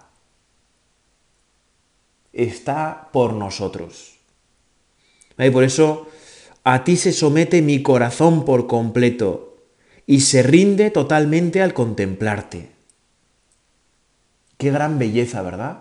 Está 2.31 3.09
por 3.11 3.33
nosotros. 3.33 4.19
Y 5.37 5.49
por 5.49 5.65
eso 5.65 6.07
a 6.63 6.85
ti 6.85 6.95
se 6.95 7.11
somete 7.11 7.61
mi 7.61 7.83
corazón 7.83 8.45
por 8.45 8.67
completo 8.67 9.57
y 10.07 10.21
se 10.21 10.43
rinde 10.43 10.91
totalmente 10.91 11.61
al 11.61 11.73
contemplarte. 11.73 12.71
Qué 14.57 14.71
gran 14.71 14.97
belleza, 14.97 15.41
¿verdad? 15.41 15.79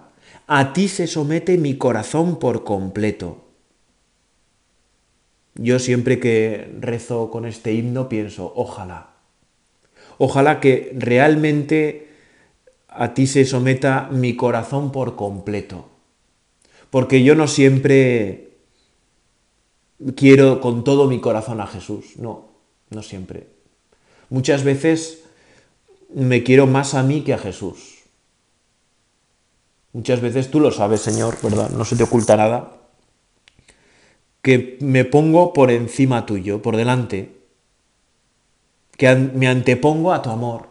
A 0.49 0.73
ti 0.73 0.89
se 0.89 1.07
somete 1.07 1.57
mi 1.57 1.79
corazón 1.79 2.41
por 2.41 2.65
completo. 2.65 3.52
Yo 5.55 5.79
siempre 5.79 6.19
que 6.19 6.73
rezo 6.81 7.31
con 7.31 7.45
este 7.45 7.73
himno 7.73 8.09
pienso, 8.09 8.53
ojalá, 8.57 9.11
ojalá 10.19 10.61
que 10.61 10.93
realmente 10.97 12.09
a 12.89 13.15
ti 13.15 13.27
se 13.27 13.45
someta 13.45 14.09
mi 14.11 14.37
corazón 14.37 14.93
por 14.93 15.17
completo. 15.17 15.89
Porque 16.91 17.23
yo 17.23 17.35
no 17.35 17.49
siempre 17.49 18.53
quiero 20.17 20.61
con 20.61 20.85
todo 20.85 21.09
mi 21.09 21.21
corazón 21.21 21.61
a 21.61 21.67
Jesús. 21.67 22.17
No, 22.17 22.49
no 22.91 23.03
siempre. 23.03 23.47
Muchas 24.29 24.65
veces 24.65 25.25
me 26.15 26.43
quiero 26.43 26.67
más 26.67 26.95
a 26.95 27.03
mí 27.03 27.23
que 27.23 27.35
a 27.35 27.39
Jesús. 27.39 28.01
Muchas 29.93 30.21
veces 30.21 30.51
tú 30.51 30.61
lo 30.61 30.71
sabes, 30.71 31.03
Señor, 31.03 31.37
¿verdad? 31.43 31.71
No 31.71 31.85
se 31.85 31.97
te 31.97 32.03
oculta 32.03 32.37
nada. 32.37 32.82
Que 34.43 34.77
me 34.81 35.05
pongo 35.05 35.53
por 35.53 35.71
encima 35.71 36.27
tuyo, 36.27 36.61
por 36.61 36.77
delante. 36.77 37.37
Que 38.97 39.15
me 39.15 39.49
antepongo 39.49 40.13
a 40.13 40.23
tu 40.23 40.31
amor. 40.31 40.69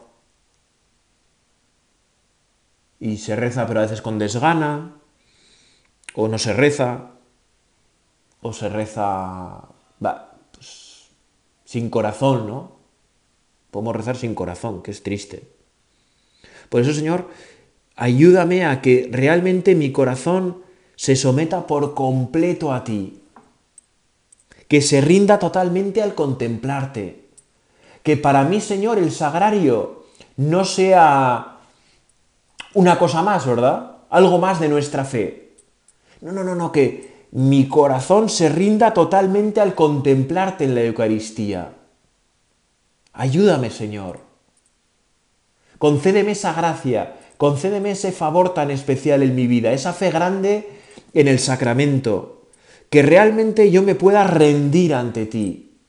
Y 3.00 3.18
se 3.18 3.36
reza, 3.36 3.66
pero 3.68 3.80
a 3.80 3.84
veces 3.84 4.02
con 4.02 4.20
desgana. 4.20 4.96
O 6.14 6.28
no 6.28 6.38
se 6.38 6.54
reza 6.54 7.12
o 8.42 8.54
se 8.54 8.70
reza 8.70 9.70
pues, 10.52 11.10
sin 11.64 11.90
corazón, 11.90 12.48
¿no? 12.48 12.80
Podemos 13.70 13.96
rezar 13.96 14.18
sin 14.18 14.36
corazón, 14.36 14.82
que 14.82 14.92
es 14.92 15.04
triste. 15.04 15.48
Por 16.70 16.82
eso, 16.82 16.94
Señor, 16.94 17.30
ayúdame 17.96 18.66
a 18.66 18.82
que 18.82 19.08
realmente 19.12 19.76
mi 19.76 19.92
corazón 19.92 20.64
se 20.96 21.16
someta 21.16 21.68
por 21.68 21.94
completo 21.94 22.74
a 22.74 22.84
ti, 22.84 23.21
que 24.72 24.82
se 24.82 25.02
rinda 25.02 25.38
totalmente 25.38 26.02
al 26.02 26.16
contemplarte, 26.16 27.26
que 28.04 28.16
para 28.16 28.46
mí, 28.46 28.62
Señor, 28.62 29.00
el 29.00 29.12
sagrario 29.12 30.06
no 30.38 30.64
sea 30.64 31.58
una 32.74 32.98
cosa 32.98 33.22
más, 33.22 33.46
¿verdad? 33.46 33.98
Algo 34.10 34.38
más 34.38 34.62
de 34.62 34.70
nuestra 34.70 35.04
fe. 35.04 35.58
No, 36.22 36.32
no, 36.32 36.46
no, 36.46 36.56
no, 36.56 36.72
que, 36.72 37.26
mi 37.32 37.68
corazón 37.68 38.30
se 38.30 38.48
rinda 38.48 38.94
totalmente 38.94 39.60
al 39.60 39.76
contemplarte 39.76 40.64
en 40.64 40.76
la 40.76 40.84
Eucaristía. 40.84 41.74
Ayúdame, 43.12 43.72
Señor. 43.72 44.20
Concédeme 45.80 46.32
esa 46.32 46.54
gracia, 46.54 47.18
concédeme 47.36 47.92
ese 47.92 48.14
favor 48.14 48.54
tan 48.54 48.72
especial 48.72 49.22
en 49.22 49.36
mi 49.36 49.48
vida, 49.48 49.74
esa 49.74 49.92
fe 49.92 50.12
grande 50.12 50.70
en 51.14 51.28
el 51.28 51.40
sacramento, 51.40 52.41
que 52.92 53.02
realmente 53.02 53.72
yo 53.72 53.84
me 53.84 53.96
pueda 53.96 54.26
rendir 54.26 54.94
ante 54.94 55.26
ti. 55.26 55.80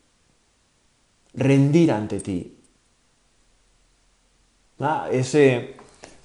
Rendir 1.35 1.91
ante 1.91 2.21
ti. 2.21 2.57
Ah, 4.79 5.09
ese, 5.11 5.75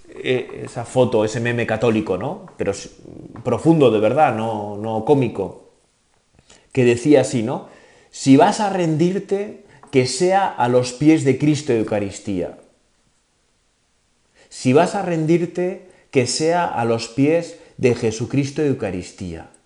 e, 0.07 0.61
esa 0.65 0.85
foto, 0.85 1.25
ese 1.25 1.39
meme 1.39 1.65
católico, 1.65 2.15
¿no? 2.15 2.45
Pero 2.57 2.73
profundo 3.43 3.89
de 3.89 3.99
verdad, 3.99 4.35
no, 4.35 4.77
no 4.77 5.03
cómico, 5.03 5.73
que 6.71 6.85
decía 6.85 7.21
así, 7.21 7.41
¿no? 7.41 7.69
Si 8.11 8.37
vas 8.37 8.59
a 8.59 8.69
rendirte, 8.69 9.65
que 9.89 10.05
sea 10.05 10.45
a 10.45 10.69
los 10.69 10.93
pies 10.93 11.23
de 11.23 11.39
Cristo 11.39 11.73
Eucaristía. 11.73 12.59
Si 14.49 14.73
vas 14.73 14.93
a 14.93 15.01
rendirte, 15.01 15.89
que 16.11 16.27
sea 16.27 16.65
a 16.65 16.85
los 16.85 17.07
pies 17.07 17.57
de 17.77 17.95
Jesucristo 17.95 18.61
Eucaristía. 18.61 19.56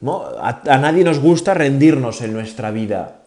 ¿No? 0.00 0.22
A, 0.22 0.62
a 0.64 0.78
nadie 0.78 1.04
nos 1.04 1.18
gusta 1.18 1.54
rendirnos 1.54 2.20
en 2.22 2.32
nuestra 2.32 2.70
vida. 2.70 3.22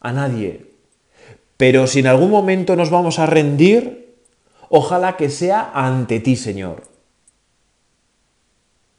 A 0.00 0.12
nadie. 0.12 0.74
Pero 1.56 1.86
si 1.86 2.00
en 2.00 2.06
algún 2.06 2.30
momento 2.30 2.76
nos 2.76 2.90
vamos 2.90 3.18
a 3.18 3.26
rendir, 3.26 4.16
ojalá 4.68 5.16
que 5.16 5.30
sea 5.30 5.70
ante 5.74 6.20
ti, 6.20 6.36
Señor. 6.36 6.82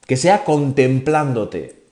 Que 0.06 0.16
sea 0.16 0.44
contemplándote. 0.44 1.84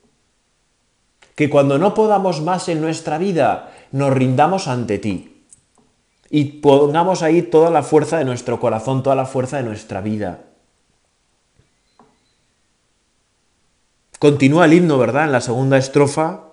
Que 1.34 1.50
cuando 1.50 1.78
no 1.78 1.94
podamos 1.94 2.40
más 2.40 2.68
en 2.68 2.80
nuestra 2.80 3.18
vida, 3.18 3.72
nos 3.92 4.12
rindamos 4.12 4.68
ante 4.68 4.98
ti. 4.98 5.46
Y 6.30 6.44
pongamos 6.60 7.22
ahí 7.22 7.42
toda 7.42 7.70
la 7.70 7.82
fuerza 7.82 8.18
de 8.18 8.24
nuestro 8.24 8.60
corazón, 8.60 9.02
toda 9.02 9.16
la 9.16 9.26
fuerza 9.26 9.58
de 9.58 9.64
nuestra 9.64 10.00
vida. 10.00 10.40
Continúa 14.24 14.64
el 14.64 14.72
himno, 14.72 14.96
¿verdad? 14.96 15.26
En 15.26 15.32
la 15.32 15.42
segunda 15.42 15.76
estrofa, 15.76 16.44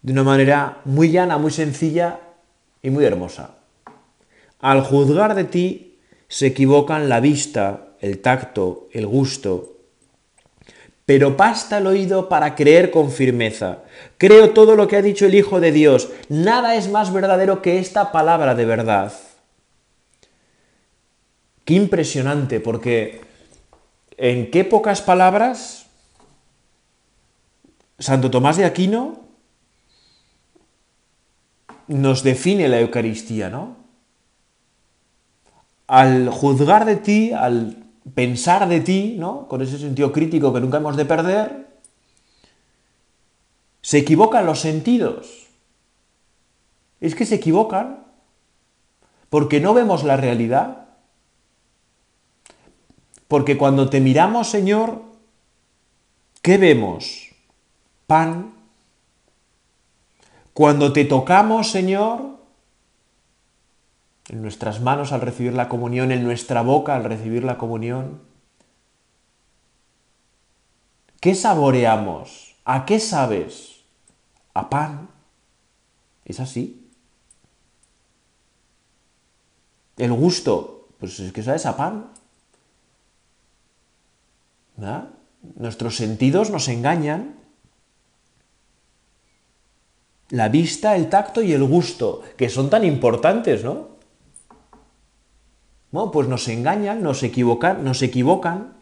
de 0.00 0.10
una 0.10 0.22
manera 0.22 0.80
muy 0.86 1.10
llana, 1.10 1.36
muy 1.36 1.50
sencilla 1.50 2.18
y 2.80 2.88
muy 2.88 3.04
hermosa. 3.04 3.56
Al 4.58 4.80
juzgar 4.80 5.34
de 5.34 5.44
ti 5.44 5.98
se 6.28 6.46
equivocan 6.46 7.10
la 7.10 7.20
vista, 7.20 7.88
el 8.00 8.20
tacto, 8.20 8.88
el 8.92 9.06
gusto. 9.06 9.76
Pero 11.04 11.36
basta 11.36 11.76
el 11.76 11.88
oído 11.88 12.30
para 12.30 12.54
creer 12.54 12.90
con 12.90 13.10
firmeza. 13.12 13.80
Creo 14.16 14.54
todo 14.54 14.74
lo 14.74 14.88
que 14.88 14.96
ha 14.96 15.02
dicho 15.02 15.26
el 15.26 15.34
Hijo 15.34 15.60
de 15.60 15.72
Dios. 15.72 16.08
Nada 16.30 16.74
es 16.74 16.88
más 16.88 17.12
verdadero 17.12 17.60
que 17.60 17.78
esta 17.78 18.12
palabra 18.12 18.54
de 18.54 18.64
verdad. 18.64 19.12
Qué 21.66 21.74
impresionante, 21.74 22.60
porque 22.60 23.20
en 24.16 24.50
qué 24.50 24.64
pocas 24.64 25.02
palabras 25.02 25.77
Santo 27.98 28.30
Tomás 28.30 28.56
de 28.56 28.64
Aquino 28.64 29.28
nos 31.88 32.22
define 32.22 32.68
la 32.68 32.80
Eucaristía, 32.80 33.50
¿no? 33.50 33.76
Al 35.86 36.28
juzgar 36.28 36.84
de 36.84 36.96
ti, 36.96 37.32
al 37.32 37.76
pensar 38.14 38.68
de 38.68 38.80
ti, 38.80 39.16
¿no? 39.18 39.48
Con 39.48 39.62
ese 39.62 39.78
sentido 39.78 40.12
crítico 40.12 40.52
que 40.52 40.60
nunca 40.60 40.76
hemos 40.76 40.96
de 40.96 41.04
perder, 41.06 41.66
se 43.80 43.98
equivocan 43.98 44.46
los 44.46 44.60
sentidos. 44.60 45.46
Es 47.00 47.14
que 47.14 47.26
se 47.26 47.36
equivocan 47.36 48.04
porque 49.30 49.60
no 49.60 49.74
vemos 49.74 50.04
la 50.04 50.16
realidad. 50.16 50.88
Porque 53.28 53.58
cuando 53.58 53.88
te 53.90 54.00
miramos, 54.00 54.48
Señor, 54.48 55.02
¿qué 56.42 56.58
vemos? 56.58 57.27
Pan, 58.08 58.54
cuando 60.54 60.94
te 60.94 61.04
tocamos, 61.04 61.70
Señor, 61.70 62.38
en 64.30 64.40
nuestras 64.40 64.80
manos 64.80 65.12
al 65.12 65.20
recibir 65.20 65.52
la 65.52 65.68
comunión, 65.68 66.10
en 66.10 66.24
nuestra 66.24 66.62
boca 66.62 66.96
al 66.96 67.04
recibir 67.04 67.44
la 67.44 67.58
comunión, 67.58 68.22
¿qué 71.20 71.34
saboreamos? 71.34 72.56
¿A 72.64 72.86
qué 72.86 72.98
sabes? 72.98 73.82
A 74.54 74.70
pan. 74.70 75.10
¿Es 76.24 76.40
así? 76.40 76.88
El 79.98 80.14
gusto, 80.14 80.88
pues 80.98 81.20
es 81.20 81.30
que 81.30 81.42
sabes 81.42 81.66
a 81.66 81.76
pan. 81.76 82.06
Nuestros 85.56 85.96
sentidos 85.96 86.48
nos 86.48 86.68
engañan 86.68 87.37
la 90.30 90.48
vista, 90.48 90.96
el 90.96 91.08
tacto 91.08 91.42
y 91.42 91.52
el 91.52 91.64
gusto, 91.64 92.22
que 92.36 92.48
son 92.48 92.70
tan 92.70 92.84
importantes, 92.84 93.64
¿no? 93.64 93.98
Bueno, 95.90 96.10
pues 96.10 96.28
nos 96.28 96.48
engañan, 96.48 97.02
nos 97.02 97.22
equivocan, 97.22 97.82
nos 97.82 98.02
equivocan. 98.02 98.74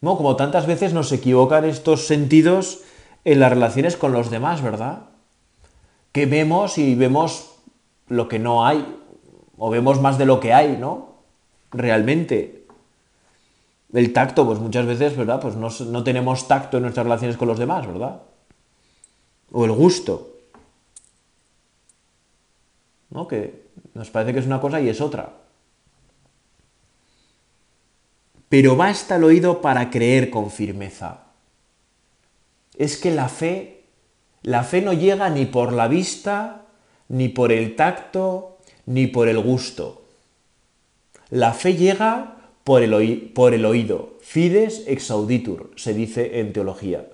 ¿No? 0.00 0.16
Como 0.16 0.36
tantas 0.36 0.66
veces 0.66 0.92
nos 0.92 1.12
equivocan 1.12 1.64
estos 1.64 2.06
sentidos 2.06 2.80
en 3.24 3.40
las 3.40 3.50
relaciones 3.50 3.96
con 3.96 4.12
los 4.12 4.30
demás, 4.30 4.62
¿verdad? 4.62 5.04
Que 6.12 6.26
vemos 6.26 6.78
y 6.78 6.94
vemos 6.94 7.56
lo 8.08 8.28
que 8.28 8.38
no 8.38 8.66
hay, 8.66 8.86
o 9.58 9.68
vemos 9.68 10.00
más 10.00 10.16
de 10.16 10.26
lo 10.26 10.40
que 10.40 10.52
hay, 10.52 10.76
¿no? 10.76 11.16
Realmente. 11.70 12.66
El 13.92 14.12
tacto, 14.12 14.46
pues 14.46 14.58
muchas 14.58 14.86
veces, 14.86 15.16
¿verdad? 15.16 15.40
Pues 15.40 15.56
no, 15.56 15.68
no 15.90 16.04
tenemos 16.04 16.48
tacto 16.48 16.76
en 16.76 16.84
nuestras 16.84 17.04
relaciones 17.04 17.36
con 17.36 17.48
los 17.48 17.58
demás, 17.58 17.86
¿verdad? 17.86 18.20
O 19.58 19.64
el 19.64 19.72
gusto. 19.72 20.36
¿No? 23.08 23.26
Que 23.26 23.68
nos 23.94 24.10
parece 24.10 24.34
que 24.34 24.40
es 24.40 24.46
una 24.46 24.60
cosa 24.60 24.82
y 24.82 24.90
es 24.90 25.00
otra. 25.00 25.32
Pero 28.50 28.76
basta 28.76 29.16
el 29.16 29.24
oído 29.24 29.62
para 29.62 29.88
creer 29.90 30.28
con 30.28 30.50
firmeza. 30.50 31.24
Es 32.76 32.98
que 32.98 33.10
la 33.10 33.30
fe, 33.30 33.84
la 34.42 34.62
fe 34.62 34.82
no 34.82 34.92
llega 34.92 35.30
ni 35.30 35.46
por 35.46 35.72
la 35.72 35.88
vista, 35.88 36.66
ni 37.08 37.30
por 37.30 37.50
el 37.50 37.76
tacto, 37.76 38.58
ni 38.84 39.06
por 39.06 39.26
el 39.26 39.40
gusto. 39.40 40.04
La 41.30 41.54
fe 41.54 41.76
llega 41.76 42.50
por 42.62 42.82
el, 42.82 43.32
por 43.34 43.54
el 43.54 43.64
oído. 43.64 44.18
Fides 44.20 44.84
ex 44.86 45.10
auditur, 45.10 45.70
se 45.76 45.94
dice 45.94 46.40
en 46.40 46.52
teología. 46.52 47.08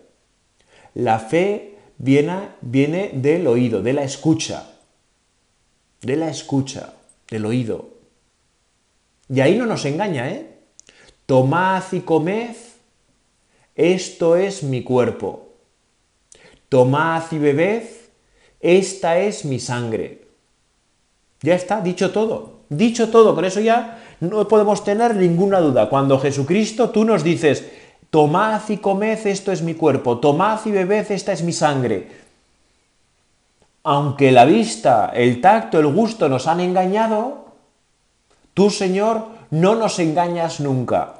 La 0.94 1.20
fe 1.20 1.72
viene, 2.02 3.10
del 3.12 3.46
oído, 3.46 3.80
de 3.82 3.92
la 3.92 4.02
escucha. 4.02 4.68
De 6.02 6.16
la 6.16 6.28
escucha, 6.28 6.94
del 7.30 7.46
oído. 7.46 7.90
Y 9.28 9.40
ahí 9.40 9.56
no 9.56 9.66
nos 9.66 9.84
engaña, 9.84 10.28
¿eh? 10.28 10.48
Tomad 11.26 11.84
y 11.92 12.00
comed, 12.00 12.56
esto 13.74 14.36
es 14.36 14.64
mi 14.64 14.82
cuerpo. 14.82 15.54
Tomad 16.68 17.22
y 17.30 17.38
bebed, 17.38 17.84
esta 18.60 19.18
es 19.18 19.44
mi 19.44 19.60
sangre. 19.60 20.26
Ya 21.40 21.54
está, 21.54 21.80
dicho 21.80 22.10
todo. 22.10 22.62
Dicho 22.68 23.10
todo, 23.10 23.34
con 23.34 23.44
eso 23.44 23.60
ya 23.60 24.02
no 24.20 24.48
podemos 24.48 24.82
tener 24.82 25.14
ninguna 25.14 25.60
duda. 25.60 25.88
Cuando 25.88 26.18
Jesucristo 26.18 26.90
tú 26.90 27.04
nos 27.04 27.22
dices, 27.22 27.64
tomad 28.12 28.60
y 28.68 28.76
comed, 28.76 29.26
esto 29.26 29.52
es 29.52 29.62
mi 29.62 29.72
cuerpo, 29.72 30.18
tomad 30.18 30.60
y 30.66 30.70
bebed, 30.70 31.10
esta 31.10 31.32
es 31.32 31.42
mi 31.42 31.54
sangre. 31.54 32.10
Aunque 33.84 34.30
la 34.30 34.44
vista, 34.44 35.10
el 35.14 35.40
tacto, 35.40 35.78
el 35.78 35.86
gusto 35.86 36.28
nos 36.28 36.46
han 36.46 36.60
engañado, 36.60 37.46
tú, 38.52 38.68
Señor, 38.68 39.28
no 39.48 39.76
nos 39.76 39.98
engañas 39.98 40.60
nunca. 40.60 41.14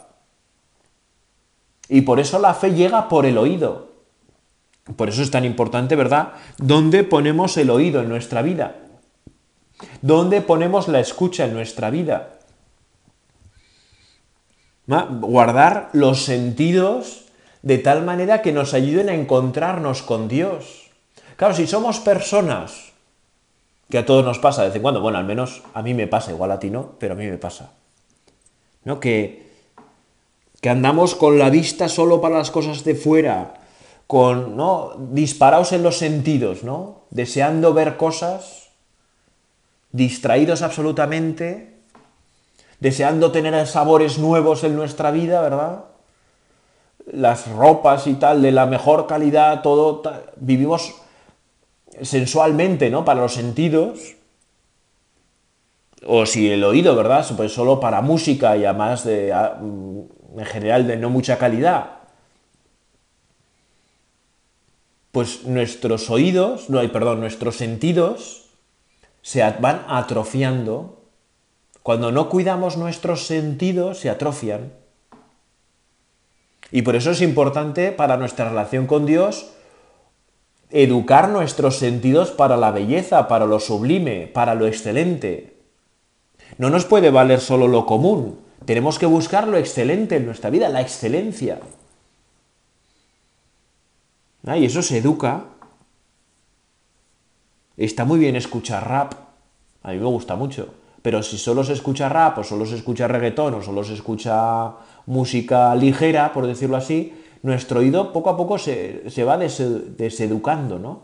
Y 1.89 2.03
por 2.03 2.21
eso 2.21 2.39
la 2.39 2.53
fe 2.53 2.75
llega 2.75 3.09
por 3.09 3.25
el 3.25 3.39
oído. 3.39 3.89
Por 4.95 5.09
eso 5.09 5.23
es 5.23 5.31
tan 5.31 5.47
importante, 5.47 5.97
¿verdad? 5.97 6.35
¿Dónde 6.59 7.05
ponemos 7.05 7.57
el 7.57 7.71
oído 7.71 8.03
en 8.03 8.11
nuestra 8.11 8.43
vida? 8.43 8.77
¿Dónde 10.03 10.43
ponemos 10.43 10.89
la 10.89 11.01
escucha 11.01 11.47
en 11.47 11.55
nuestra 11.55 11.89
vida? 11.89 12.32
Guardar 14.87 15.91
los 15.93 16.25
sentidos 16.25 17.25
de 17.63 17.79
tal 17.79 18.03
manera 18.05 18.43
que 18.43 18.53
nos 18.53 18.75
ayuden 18.75 19.09
a 19.09 19.15
encontrarnos 19.15 20.03
con 20.03 20.29
Dios. 20.29 20.91
Claro, 21.37 21.55
si 21.55 21.67
somos 21.67 22.01
personas, 22.01 22.93
que 23.89 23.99
a 23.99 24.07
todos 24.07 24.25
nos 24.25 24.39
pasa 24.39 24.63
de 24.63 24.69
vez 24.69 24.77
en 24.77 24.83
cuando, 24.83 25.01
bueno, 25.01 25.19
al 25.19 25.25
menos 25.25 25.63
a 25.75 25.83
mí 25.83 25.95
me 25.95 26.07
pasa, 26.07 26.33
igual 26.33 26.51
a 26.51 26.59
ti 26.59 26.71
no, 26.71 26.93
pero 26.99 27.15
a 27.15 27.17
mí 27.17 27.27
me 27.27 27.39
pasa. 27.39 27.73
¿No? 28.85 28.99
Que 28.99 29.53
que 30.63 30.71
andamos 30.71 31.17
con 31.17 31.41
la 31.41 31.51
vista 31.51 31.89
solo 31.89 32.21
para 32.21 32.39
las 32.39 32.53
cosas 32.53 32.85
de 32.85 32.95
fuera, 32.95 33.55
con, 34.07 34.57
¿no? 34.57 34.93
disparados 35.11 35.73
en 35.73 35.83
los 35.83 35.99
sentidos, 35.99 36.63
¿no? 36.63 37.03
Deseando 37.11 37.75
ver 37.75 37.97
cosas, 37.97 38.69
distraídos 39.91 40.63
absolutamente, 40.63 41.72
deseando 42.83 43.31
tener 43.31 43.65
sabores 43.69 44.19
nuevos 44.19 44.65
en 44.65 44.75
nuestra 44.75 45.13
vida, 45.13 45.41
¿verdad? 45.41 45.85
Las 47.07 47.47
ropas 47.47 48.09
y 48.09 48.15
tal 48.15 48.43
de 48.43 48.51
la 48.51 48.67
mejor 48.67 49.07
calidad, 49.07 49.63
todo, 49.63 50.03
vivimos 50.35 50.93
sensualmente, 52.01 52.91
¿no? 52.91 53.05
Para 53.05 53.21
los 53.21 53.35
sentidos. 53.35 54.17
O 56.05 56.27
si 56.27 56.51
el 56.51 56.65
oído, 56.65 56.97
¿verdad? 56.97 57.25
Pues 57.37 57.53
solo 57.53 57.79
para 57.79 58.01
música 58.01 58.57
y 58.57 58.65
además 58.65 59.05
de 59.05 59.29
en 59.31 60.45
general 60.47 60.89
de 60.89 60.97
no 60.97 61.09
mucha 61.09 61.39
calidad, 61.39 61.99
pues 65.13 65.45
nuestros 65.45 66.11
oídos, 66.11 66.69
no, 66.69 66.81
perdón, 66.91 67.21
nuestros 67.21 67.55
sentidos 67.55 68.49
se 69.21 69.49
van 69.61 69.85
atrofiando. 69.87 71.02
Cuando 71.83 72.13
no 72.13 72.29
cuidamos 72.29 72.77
nuestros 72.77 73.27
sentidos, 73.27 73.99
se 73.99 74.11
atrofian. 74.11 74.73
Y 76.71 76.83
por 76.83 76.97
eso 76.97 77.11
es 77.11 77.21
importante 77.21 77.93
para 77.93 78.17
nuestra 78.17 78.49
relación 78.49 78.87
con 78.87 79.05
Dios 79.07 79.53
educar 80.73 81.29
nuestros 81.29 81.77
sentidos 81.77 82.31
para 82.31 82.57
la 82.57 82.71
belleza, 82.71 83.29
para 83.29 83.47
lo 83.47 83.61
sublime, 83.61 84.27
para 84.27 84.55
lo 84.55 84.67
excelente. 84.67 85.59
No 86.59 86.71
nos 86.71 86.87
puede 86.87 87.11
valer 87.11 87.41
solo 87.41 87.69
lo 87.69 87.85
común, 87.85 88.41
tenemos 88.65 88.99
que 88.99 89.07
buscar 89.07 89.49
lo 89.49 89.59
excelente 89.59 90.17
en 90.17 90.27
nuestra 90.27 90.51
vida, 90.51 90.69
la 90.69 90.81
excelencia. 90.81 91.61
Ah, 94.47 94.57
y 94.57 94.65
eso 94.65 94.83
se 94.83 94.99
educa. 94.99 95.45
Está 97.77 98.05
muy 98.05 98.19
bien 98.19 98.37
escuchar 98.37 98.89
rap. 98.89 99.15
A 99.83 99.93
mí 99.93 99.99
me 99.99 100.07
gusta 100.07 100.37
mucho. 100.37 100.75
Pero 101.03 101.23
si 101.23 101.37
solo 101.37 101.65
se 101.65 101.73
escucha 101.73 102.09
rap, 102.09 102.39
o 102.39 102.45
solo 102.45 102.65
se 102.65 102.77
escucha 102.77 103.09
reggaetón, 103.09 103.55
o 103.55 103.63
solo 103.63 103.83
se 103.83 103.95
escucha 103.95 104.73
música 105.07 105.75
ligera, 105.75 106.33
por 106.33 106.47
decirlo 106.47 106.77
así, 106.77 107.13
nuestro 107.43 107.81
oído 107.81 108.13
poco 108.13 108.31
a 108.31 108.37
poco 108.37 108.57
se, 108.57 109.03
va 109.25 109.37
deseducando, 109.37 110.79
¿no? 110.79 111.03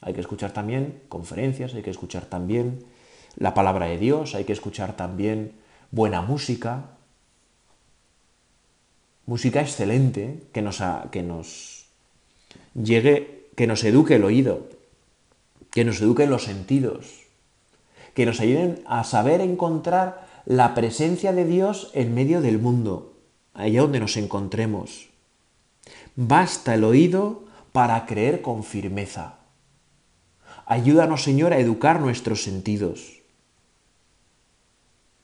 Hay 0.00 0.14
que 0.14 0.20
escuchar 0.20 0.52
también 0.52 1.02
conferencias, 1.08 1.74
hay 1.74 1.82
que 1.82 1.90
escuchar 1.90 2.24
también 2.26 2.84
la 3.36 3.52
palabra 3.52 3.86
de 3.86 3.98
Dios, 3.98 4.34
hay 4.34 4.44
que 4.44 4.52
escuchar 4.52 4.96
también 4.96 5.52
buena 5.90 6.22
música, 6.22 6.84
música 9.26 9.60
excelente 9.60 10.44
que 10.52 10.62
nos, 10.62 10.80
que 11.10 11.22
nos 11.22 11.86
llegue, 12.74 13.48
que 13.56 13.66
nos 13.66 13.82
eduque 13.84 14.14
el 14.14 14.24
oído, 14.24 14.68
que 15.70 15.84
nos 15.84 16.00
eduque 16.00 16.26
los 16.26 16.44
sentidos, 16.44 17.19
que 18.20 18.26
nos 18.26 18.40
ayuden 18.40 18.82
a 18.84 19.02
saber 19.02 19.40
encontrar 19.40 20.28
la 20.44 20.74
presencia 20.74 21.32
de 21.32 21.46
Dios 21.46 21.90
en 21.94 22.12
medio 22.12 22.42
del 22.42 22.58
mundo, 22.58 23.14
allá 23.54 23.80
donde 23.80 23.98
nos 23.98 24.18
encontremos. 24.18 25.08
Basta 26.16 26.74
el 26.74 26.84
oído 26.84 27.44
para 27.72 28.04
creer 28.04 28.42
con 28.42 28.62
firmeza. 28.62 29.38
Ayúdanos, 30.66 31.22
Señor, 31.22 31.54
a 31.54 31.60
educar 31.60 31.98
nuestros 31.98 32.42
sentidos. 32.42 33.22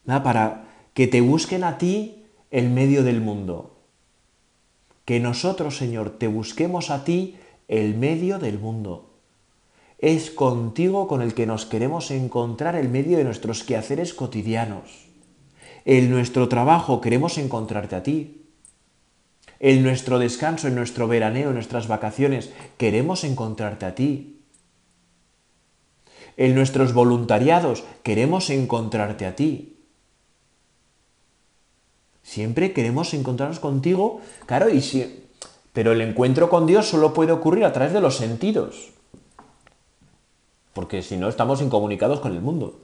Para 0.07 0.65
que 0.95 1.07
te 1.07 1.21
busquen 1.21 1.65
a 1.65 1.77
ti 1.77 2.25
en 2.51 2.73
medio 2.73 3.05
del 3.05 3.21
mundo 3.21 3.77
que 5.05 5.21
nosotros, 5.21 5.77
Señor, 5.77 6.17
te 6.19 6.29
busquemos 6.29 6.89
a 6.89 7.05
ti 7.05 7.37
el 7.69 7.95
medio 7.95 8.39
del 8.39 8.59
mundo. 8.59 9.16
Es 9.99 10.31
contigo 10.31 11.09
con 11.09 11.23
el 11.23 11.35
que 11.35 11.47
nos 11.47 11.65
queremos 11.65 12.11
encontrar 12.11 12.77
el 12.77 12.89
medio 12.89 13.17
de 13.17 13.25
nuestros 13.25 13.63
quehaceres 13.63 14.13
cotidianos. 14.13 15.07
En 15.85 16.11
nuestro 16.11 16.49
trabajo 16.49 17.01
queremos 17.01 17.39
encontrarte 17.39 17.97
a 17.97 18.03
ti. 18.03 18.43
En 19.59 19.83
nuestro 19.83 20.19
descanso, 20.19 20.69
en 20.69 20.75
nuestro 20.75 21.09
veraneo, 21.09 21.49
en 21.49 21.55
nuestras 21.55 21.89
vacaciones, 21.89 22.53
queremos 22.77 23.25
encontrarte 23.25 23.87
a 23.87 23.95
ti. 23.95 24.43
En 26.37 26.55
nuestros 26.55 26.93
voluntariados 26.93 27.85
queremos 28.03 28.51
encontrarte 28.51 29.25
a 29.25 29.35
ti. 29.35 29.79
Siempre 32.23 32.73
queremos 32.73 33.15
encontrarnos 33.15 33.61
contigo, 33.61 34.21
claro, 34.45 34.69
y 34.69 34.83
pero 35.73 35.93
el 35.93 36.01
encuentro 36.01 36.51
con 36.51 36.67
Dios 36.67 36.87
solo 36.87 37.15
puede 37.15 37.33
ocurrir 37.33 37.65
a 37.65 37.73
través 37.73 37.93
de 37.93 38.01
los 38.01 38.17
sentidos, 38.17 38.91
porque 40.77 41.03
si 41.03 41.17
no 41.17 41.31
estamos 41.31 41.63
incomunicados 41.63 42.21
con 42.21 42.33
el 42.33 42.43
mundo. 42.43 42.75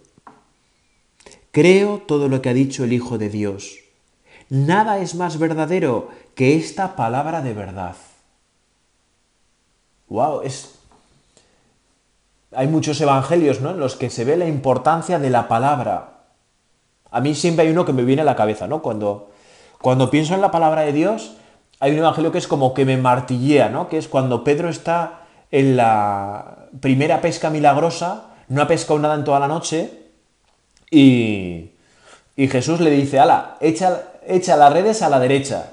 Creo 1.50 1.98
todo 1.98 2.30
lo 2.30 2.40
que 2.40 2.48
ha 2.48 2.54
dicho 2.54 2.84
el 2.84 2.94
Hijo 2.94 3.18
de 3.18 3.28
Dios. 3.28 3.80
Nada 4.48 4.98
es 4.98 5.14
más 5.14 5.38
verdadero 5.38 6.08
que 6.34 6.56
esta 6.56 6.96
palabra 6.96 7.42
de 7.42 7.52
verdad. 7.52 7.96
Wow, 10.08 10.40
es 10.40 10.78
hay 12.56 12.66
muchos 12.66 12.98
evangelios 12.98 13.60
¿no? 13.60 13.72
en 13.72 13.78
los 13.78 13.96
que 13.96 14.08
se 14.08 14.24
ve 14.24 14.38
la 14.38 14.48
importancia 14.48 15.18
de 15.18 15.28
la 15.28 15.46
palabra. 15.46 16.24
A 17.10 17.20
mí 17.20 17.34
siempre 17.34 17.66
hay 17.66 17.72
uno 17.72 17.84
que 17.84 17.92
me 17.92 18.04
viene 18.04 18.22
a 18.22 18.26
la 18.26 18.36
cabeza, 18.36 18.66
¿no? 18.66 18.80
Cuando 18.80 19.28
cuando 19.82 20.08
pienso 20.08 20.34
en 20.34 20.40
la 20.40 20.50
palabra 20.50 20.80
de 20.82 20.94
Dios, 20.94 21.34
hay 21.78 21.92
un 21.92 21.98
evangelio 21.98 22.32
que 22.32 22.38
es 22.38 22.48
como 22.48 22.72
que 22.72 22.86
me 22.86 22.96
martillea, 22.96 23.68
¿no? 23.68 23.90
Que 23.90 23.98
es 23.98 24.08
cuando 24.08 24.44
Pedro 24.44 24.70
está 24.70 25.21
en 25.52 25.76
la 25.76 26.66
primera 26.80 27.20
pesca 27.20 27.50
milagrosa, 27.50 28.34
no 28.48 28.60
ha 28.60 28.66
pescado 28.66 28.98
nada 28.98 29.14
en 29.14 29.22
toda 29.22 29.38
la 29.38 29.46
noche, 29.46 30.00
Y, 30.94 31.70
y 32.36 32.48
Jesús 32.48 32.80
le 32.80 32.90
dice, 32.90 33.18
ala, 33.18 33.56
echa, 33.60 34.12
echa 34.26 34.56
las 34.56 34.70
redes 34.70 35.00
a 35.00 35.08
la 35.08 35.18
derecha. 35.18 35.72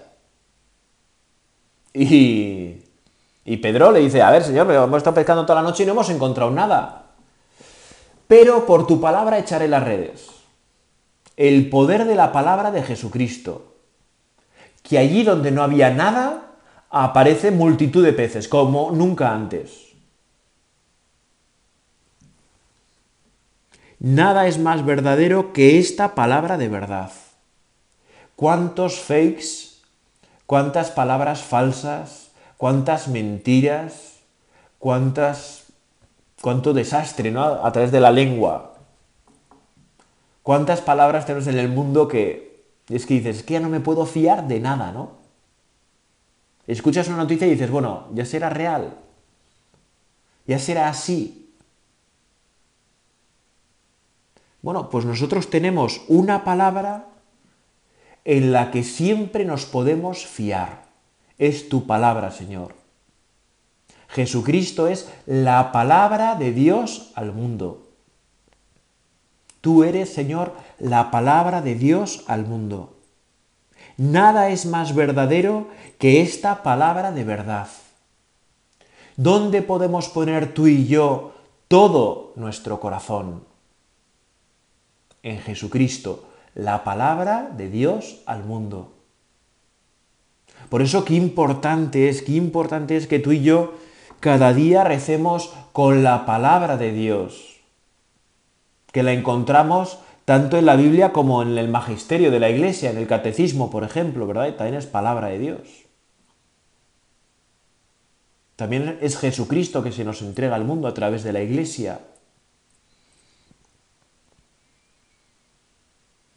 Y, 1.93 2.77
y 3.43 3.57
Pedro 3.57 3.91
le 3.91 3.99
dice, 3.99 4.21
a 4.21 4.31
ver, 4.31 4.43
señor, 4.43 4.71
hemos 4.71 4.97
estado 4.97 5.15
pescando 5.15 5.45
toda 5.45 5.61
la 5.61 5.67
noche 5.67 5.83
y 5.83 5.85
no 5.85 5.91
hemos 5.91 6.09
encontrado 6.09 6.51
nada. 6.51 7.07
Pero 8.29 8.65
por 8.65 8.87
tu 8.87 9.01
palabra 9.01 9.39
echaré 9.39 9.67
las 9.67 9.83
redes. 9.83 10.27
El 11.35 11.69
poder 11.69 12.05
de 12.05 12.15
la 12.15 12.31
palabra 12.31 12.71
de 12.71 12.83
Jesucristo. 12.83 13.75
Que 14.83 14.99
allí 14.99 15.23
donde 15.23 15.51
no 15.51 15.63
había 15.63 15.89
nada, 15.89 16.48
aparece 16.89 17.51
multitud 17.51 18.03
de 18.03 18.13
peces, 18.13 18.47
como 18.47 18.91
nunca 18.91 19.33
antes. 19.33 19.89
Nada 23.99 24.47
es 24.47 24.57
más 24.57 24.85
verdadero 24.85 25.51
que 25.51 25.77
esta 25.77 26.15
palabra 26.15 26.57
de 26.57 26.69
verdad. 26.69 27.11
¿Cuántos 28.35 28.99
fakes, 28.99 29.81
cuántas 30.45 30.89
palabras 30.89 31.41
falsas, 31.41 32.31
cuántas 32.55 33.09
mentiras, 33.09 34.19
cuántas, 34.79 35.65
cuánto 36.41 36.73
desastre 36.73 37.31
¿no? 37.31 37.43
a 37.43 37.71
través 37.73 37.91
de 37.91 37.99
la 37.99 38.11
lengua? 38.11 38.75
¿Cuántas 40.43 40.79
palabras 40.79 41.25
tenemos 41.25 41.47
en 41.47 41.59
el 41.59 41.67
mundo 41.67 42.07
que 42.07 42.63
es 42.87 43.05
que 43.05 43.15
dices, 43.15 43.37
es 43.37 43.43
que 43.43 43.53
ya 43.53 43.59
no 43.59 43.69
me 43.69 43.81
puedo 43.81 44.05
fiar 44.05 44.47
de 44.47 44.59
nada, 44.59 44.91
¿no? 44.91 45.18
Escuchas 46.71 47.07
una 47.07 47.17
noticia 47.17 47.47
y 47.47 47.51
dices, 47.51 47.71
bueno, 47.71 48.07
ya 48.13 48.25
será 48.25 48.49
real, 48.49 48.97
ya 50.45 50.59
será 50.59 50.87
así, 50.89 51.39
Bueno, 54.61 54.89
pues 54.89 55.05
nosotros 55.05 55.49
tenemos 55.49 56.01
una 56.07 56.43
palabra 56.43 57.07
en 58.25 58.51
la 58.51 58.71
que 58.71 58.83
siempre 58.83 59.45
nos 59.45 59.65
podemos 59.65 60.25
fiar. 60.25 60.83
Es 61.37 61.69
tu 61.69 61.87
palabra, 61.87 62.31
Señor. 62.31 62.75
Jesucristo 64.09 64.87
es 64.87 65.09
la 65.25 65.71
palabra 65.71 66.35
de 66.35 66.51
Dios 66.51 67.11
al 67.15 67.31
mundo. 67.31 67.87
Tú 69.61 69.83
eres, 69.83 70.13
Señor, 70.13 70.53
la 70.79 71.11
palabra 71.11 71.61
de 71.61 71.75
Dios 71.75 72.23
al 72.27 72.45
mundo. 72.45 72.97
Nada 73.99 74.49
es 74.49 74.65
más 74.65 74.95
verdadero 74.95 75.67
que 75.99 76.21
esta 76.21 76.63
palabra 76.63 77.11
de 77.11 77.23
verdad. 77.23 77.67
¿Dónde 79.17 79.61
podemos 79.61 80.09
poner 80.09 80.55
tú 80.55 80.65
y 80.65 80.87
yo 80.87 81.33
todo 81.67 82.33
nuestro 82.35 82.79
corazón? 82.79 83.49
en 85.23 85.39
Jesucristo, 85.39 86.25
la 86.55 86.83
palabra 86.83 87.51
de 87.55 87.69
Dios 87.69 88.21
al 88.25 88.43
mundo. 88.43 88.93
Por 90.69 90.81
eso 90.81 91.05
qué 91.05 91.15
importante 91.15 92.09
es, 92.09 92.21
qué 92.21 92.33
importante 92.33 92.95
es 92.95 93.07
que 93.07 93.19
tú 93.19 93.31
y 93.31 93.41
yo 93.41 93.73
cada 94.19 94.53
día 94.53 94.83
recemos 94.83 95.53
con 95.71 96.03
la 96.03 96.25
palabra 96.25 96.77
de 96.77 96.91
Dios, 96.91 97.59
que 98.91 99.03
la 99.03 99.13
encontramos 99.13 99.99
tanto 100.29 100.59
en 100.59 100.67
la 100.67 100.75
Biblia 100.75 101.11
como 101.11 101.41
en 101.41 101.57
el 101.57 101.69
magisterio 101.69 102.29
de 102.29 102.39
la 102.39 102.51
Iglesia, 102.51 102.91
en 102.91 102.99
el 102.99 103.07
catecismo, 103.07 103.71
por 103.71 103.83
ejemplo, 103.83 104.27
¿verdad? 104.27 104.53
también 104.53 104.75
es 104.75 104.85
palabra 104.85 105.29
de 105.29 105.39
Dios. 105.39 105.61
También 108.55 108.99
es 109.01 109.17
Jesucristo 109.17 109.81
que 109.81 109.91
se 109.91 110.05
nos 110.05 110.21
entrega 110.21 110.53
al 110.53 110.65
mundo 110.65 110.87
a 110.87 110.93
través 110.93 111.23
de 111.23 111.33
la 111.33 111.41
Iglesia. 111.41 112.01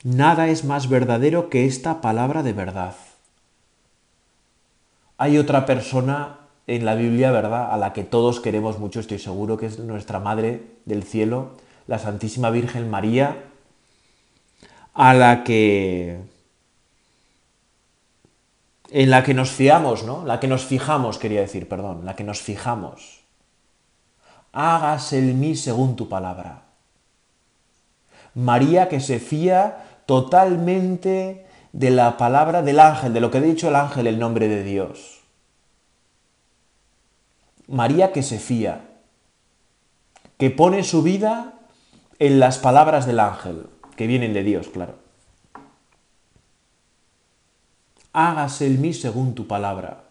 Nada 0.05 0.49
es 0.49 0.65
más 0.65 0.89
verdadero 0.89 1.51
que 1.51 1.67
esta 1.67 2.01
palabra 2.01 2.43
de 2.43 2.55
verdad. 2.55 2.97
Hay 5.19 5.37
otra 5.37 5.67
persona 5.67 6.39
en 6.67 6.87
la 6.87 6.95
Biblia, 6.95 7.31
¿verdad?, 7.31 7.71
a 7.71 7.77
la 7.77 7.93
que 7.93 8.05
todos 8.05 8.41
queremos 8.41 8.79
mucho, 8.79 9.01
estoy 9.01 9.19
seguro 9.19 9.59
que 9.59 9.67
es 9.67 9.79
nuestra 9.81 10.19
Madre 10.19 10.63
del 10.87 11.03
Cielo, 11.03 11.57
la 11.87 11.99
Santísima 11.99 12.49
Virgen 12.49 12.89
María, 12.89 13.52
a 14.95 15.15
la 15.15 15.45
que 15.45 16.21
en 18.91 19.11
la 19.11 19.23
que 19.23 19.33
nos 19.33 19.51
fiamos, 19.51 20.05
¿no? 20.05 20.25
La 20.27 20.39
que 20.39 20.47
nos 20.47 20.65
fijamos, 20.67 21.19
quería 21.19 21.41
decir, 21.41 21.67
perdón, 21.67 22.05
la 22.05 22.15
que 22.15 22.25
nos 22.25 22.43
fijamos. 22.43 23.23
Hágase 24.53 25.19
el 25.19 25.35
mí 25.35 25.57
según 25.57 25.97
tu 25.97 26.11
palabra. 26.11 26.65
María 28.35 28.89
que 28.89 29.01
se 29.01 29.19
fía 29.19 29.85
totalmente 30.05 31.47
de 31.73 31.91
la 31.91 32.19
palabra 32.19 32.61
del 32.63 32.81
ángel, 32.81 33.15
de 33.15 33.21
lo 33.21 33.31
que 33.31 33.39
ha 33.39 33.43
dicho 33.43 33.69
el 33.69 33.77
ángel, 33.77 34.07
el 34.07 34.19
nombre 34.19 34.49
de 34.49 34.63
Dios. 34.63 35.21
María 37.67 38.13
que 38.13 38.23
se 38.23 38.39
fía, 38.39 38.83
que 40.37 40.51
pone 40.51 40.85
su 40.85 41.03
vida 41.03 41.55
en 42.19 42.41
las 42.41 42.59
palabras 42.59 43.07
del 43.07 43.21
ángel, 43.21 43.67
que 44.03 44.09
vienen 44.09 44.33
de 44.33 44.43
Dios, 44.43 44.67
claro. 44.67 44.97
Hágase 48.12 48.67
el 48.67 48.79
mí 48.79 48.93
según 48.93 49.37
tu 49.37 49.47
palabra. 49.47 50.07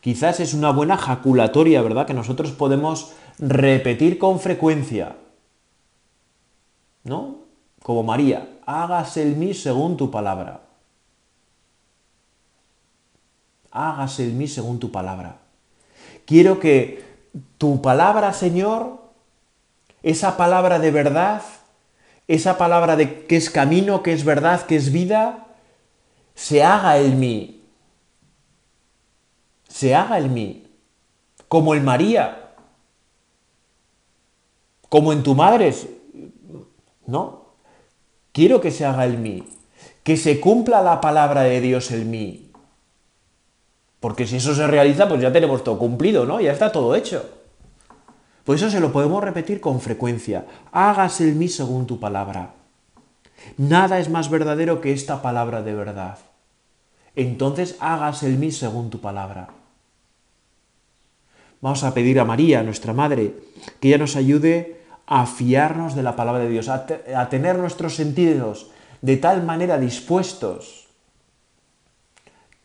Quizás 0.00 0.40
es 0.40 0.52
una 0.52 0.72
buena 0.72 0.96
jaculatoria, 0.96 1.80
¿verdad? 1.80 2.08
Que 2.08 2.12
nosotros 2.12 2.50
podemos 2.50 3.12
repetir 3.38 4.18
con 4.18 4.40
frecuencia. 4.40 5.14
¿No? 7.04 7.36
Como 7.84 8.02
María, 8.02 8.58
hágase 8.66 9.22
el 9.22 9.36
mí 9.36 9.54
según 9.54 9.96
tu 9.96 10.10
palabra. 10.10 10.62
Hágase 13.70 14.24
el 14.24 14.32
mí 14.32 14.48
según 14.48 14.80
tu 14.80 14.90
palabra. 14.90 15.38
Quiero 16.26 16.58
que 16.58 17.04
tu 17.58 17.80
palabra, 17.80 18.32
Señor, 18.32 18.98
esa 20.02 20.36
palabra 20.36 20.80
de 20.80 20.90
verdad, 20.90 21.42
esa 22.28 22.56
palabra 22.58 22.96
de 22.96 23.26
que 23.26 23.36
es 23.36 23.50
camino, 23.50 24.02
que 24.02 24.12
es 24.12 24.24
verdad, 24.24 24.66
que 24.66 24.76
es 24.76 24.92
vida, 24.92 25.46
se 26.34 26.62
haga 26.62 26.98
el 26.98 27.14
mí. 27.14 27.62
Se 29.68 29.94
haga 29.94 30.18
el 30.18 30.30
mí. 30.30 30.66
Como 31.48 31.74
en 31.74 31.84
María. 31.84 32.52
Como 34.88 35.12
en 35.12 35.22
tu 35.22 35.34
madre. 35.34 35.74
¿No? 37.06 37.44
Quiero 38.32 38.60
que 38.60 38.72
se 38.72 38.84
haga 38.84 39.04
el 39.04 39.18
mí, 39.18 39.44
que 40.02 40.16
se 40.16 40.40
cumpla 40.40 40.82
la 40.82 41.00
palabra 41.00 41.42
de 41.42 41.60
Dios 41.60 41.92
el 41.92 42.04
mí. 42.04 42.50
Porque 44.00 44.26
si 44.26 44.36
eso 44.36 44.56
se 44.56 44.66
realiza, 44.66 45.08
pues 45.08 45.20
ya 45.20 45.32
tenemos 45.32 45.62
todo 45.62 45.78
cumplido, 45.78 46.26
¿no? 46.26 46.40
Ya 46.40 46.50
está 46.50 46.72
todo 46.72 46.96
hecho. 46.96 47.43
Por 48.44 48.56
eso 48.56 48.70
se 48.70 48.80
lo 48.80 48.92
podemos 48.92 49.24
repetir 49.24 49.60
con 49.60 49.80
frecuencia. 49.80 50.44
Hágase 50.70 51.24
el 51.24 51.34
mí 51.34 51.48
según 51.48 51.86
tu 51.86 51.98
palabra. 51.98 52.54
Nada 53.56 53.98
es 53.98 54.10
más 54.10 54.30
verdadero 54.30 54.80
que 54.80 54.92
esta 54.92 55.22
palabra 55.22 55.62
de 55.62 55.74
verdad. 55.74 56.18
Entonces 57.16 57.76
hágase 57.80 58.26
el 58.26 58.38
mí 58.38 58.52
según 58.52 58.90
tu 58.90 59.00
palabra. 59.00 59.48
Vamos 61.60 61.84
a 61.84 61.94
pedir 61.94 62.20
a 62.20 62.24
María, 62.24 62.62
nuestra 62.62 62.92
Madre, 62.92 63.34
que 63.80 63.88
ella 63.88 63.98
nos 63.98 64.16
ayude 64.16 64.82
a 65.06 65.26
fiarnos 65.26 65.94
de 65.94 66.02
la 66.02 66.16
palabra 66.16 66.44
de 66.44 66.50
Dios, 66.50 66.68
a, 66.68 66.86
tener 67.30 67.58
nuestros 67.58 67.94
sentidos 67.94 68.70
de 69.00 69.16
tal 69.16 69.42
manera 69.44 69.78
dispuestos 69.78 70.88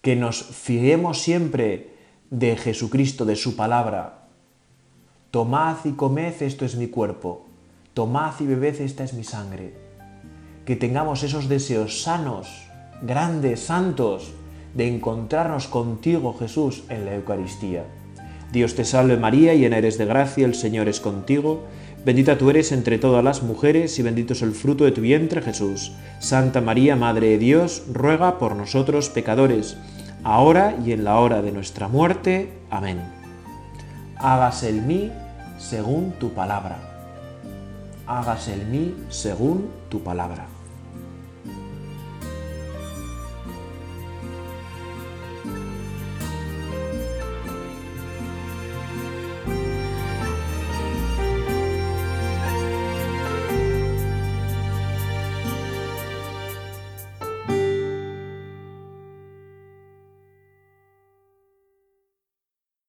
que 0.02 0.16
nos 0.16 0.44
fiemos 0.44 1.22
siempre 1.22 1.94
de 2.30 2.56
Jesucristo, 2.56 3.26
de 3.26 3.36
su 3.36 3.56
palabra. 3.56 4.19
Tomad 5.32 5.78
y 5.86 5.92
comed, 5.92 6.42
esto 6.42 6.66
es 6.66 6.76
mi 6.76 6.88
cuerpo. 6.88 7.46
Tomad 7.94 8.34
y 8.40 8.46
bebed, 8.46 8.82
esta 8.82 9.04
es 9.04 9.14
mi 9.14 9.24
sangre. 9.24 9.74
Que 10.66 10.76
tengamos 10.76 11.24
esos 11.24 11.50
deseos 11.50 12.02
sanos, 12.02 12.68
grandes, 13.02 13.60
santos, 13.60 14.34
de 14.74 14.88
encontrarnos 14.88 15.68
contigo, 15.68 16.36
Jesús, 16.38 16.84
en 16.90 17.06
la 17.06 17.16
Eucaristía. 17.16 17.86
Dios 18.52 18.76
te 18.76 18.86
salve 18.86 19.18
María, 19.18 19.54
llena 19.54 19.78
eres 19.78 19.98
de 19.98 20.06
gracia, 20.06 20.46
el 20.46 20.56
Señor 20.56 20.88
es 20.88 21.00
contigo 21.00 21.66
Bendita 22.06 22.38
tú 22.38 22.50
eres 22.50 22.72
entre 22.72 22.98
todas 22.98 23.24
las 23.24 23.44
mujeres 23.44 24.00
y 24.00 24.04
bendito 24.04 24.32
es 24.32 24.42
el 24.42 24.54
fruto 24.54 24.86
de 24.86 24.92
tu 24.92 25.02
vientre 25.02 25.42
Jesús. 25.42 25.92
Santa 26.20 26.62
María, 26.62 26.96
Madre 26.96 27.32
de 27.32 27.38
Dios, 27.38 27.84
ruega 27.92 28.40
por 28.40 28.56
nosotros 28.56 29.10
pecadores, 29.10 29.76
ahora 30.24 30.78
y 30.86 30.94
en 30.94 31.04
la 31.04 31.20
hora 31.20 31.42
de 31.42 31.52
nuestra 31.52 31.90
muerte. 31.90 32.54
Amén. 32.70 33.19
Hágase 34.22 34.68
el 34.68 34.82
mí 34.82 35.14
según 35.58 36.12
tu 36.20 36.34
palabra. 36.34 36.76
Hágase 38.06 38.54
el 38.54 38.66
mí 38.66 38.94
según 39.08 39.72
tu 39.88 40.04
palabra. 40.04 40.49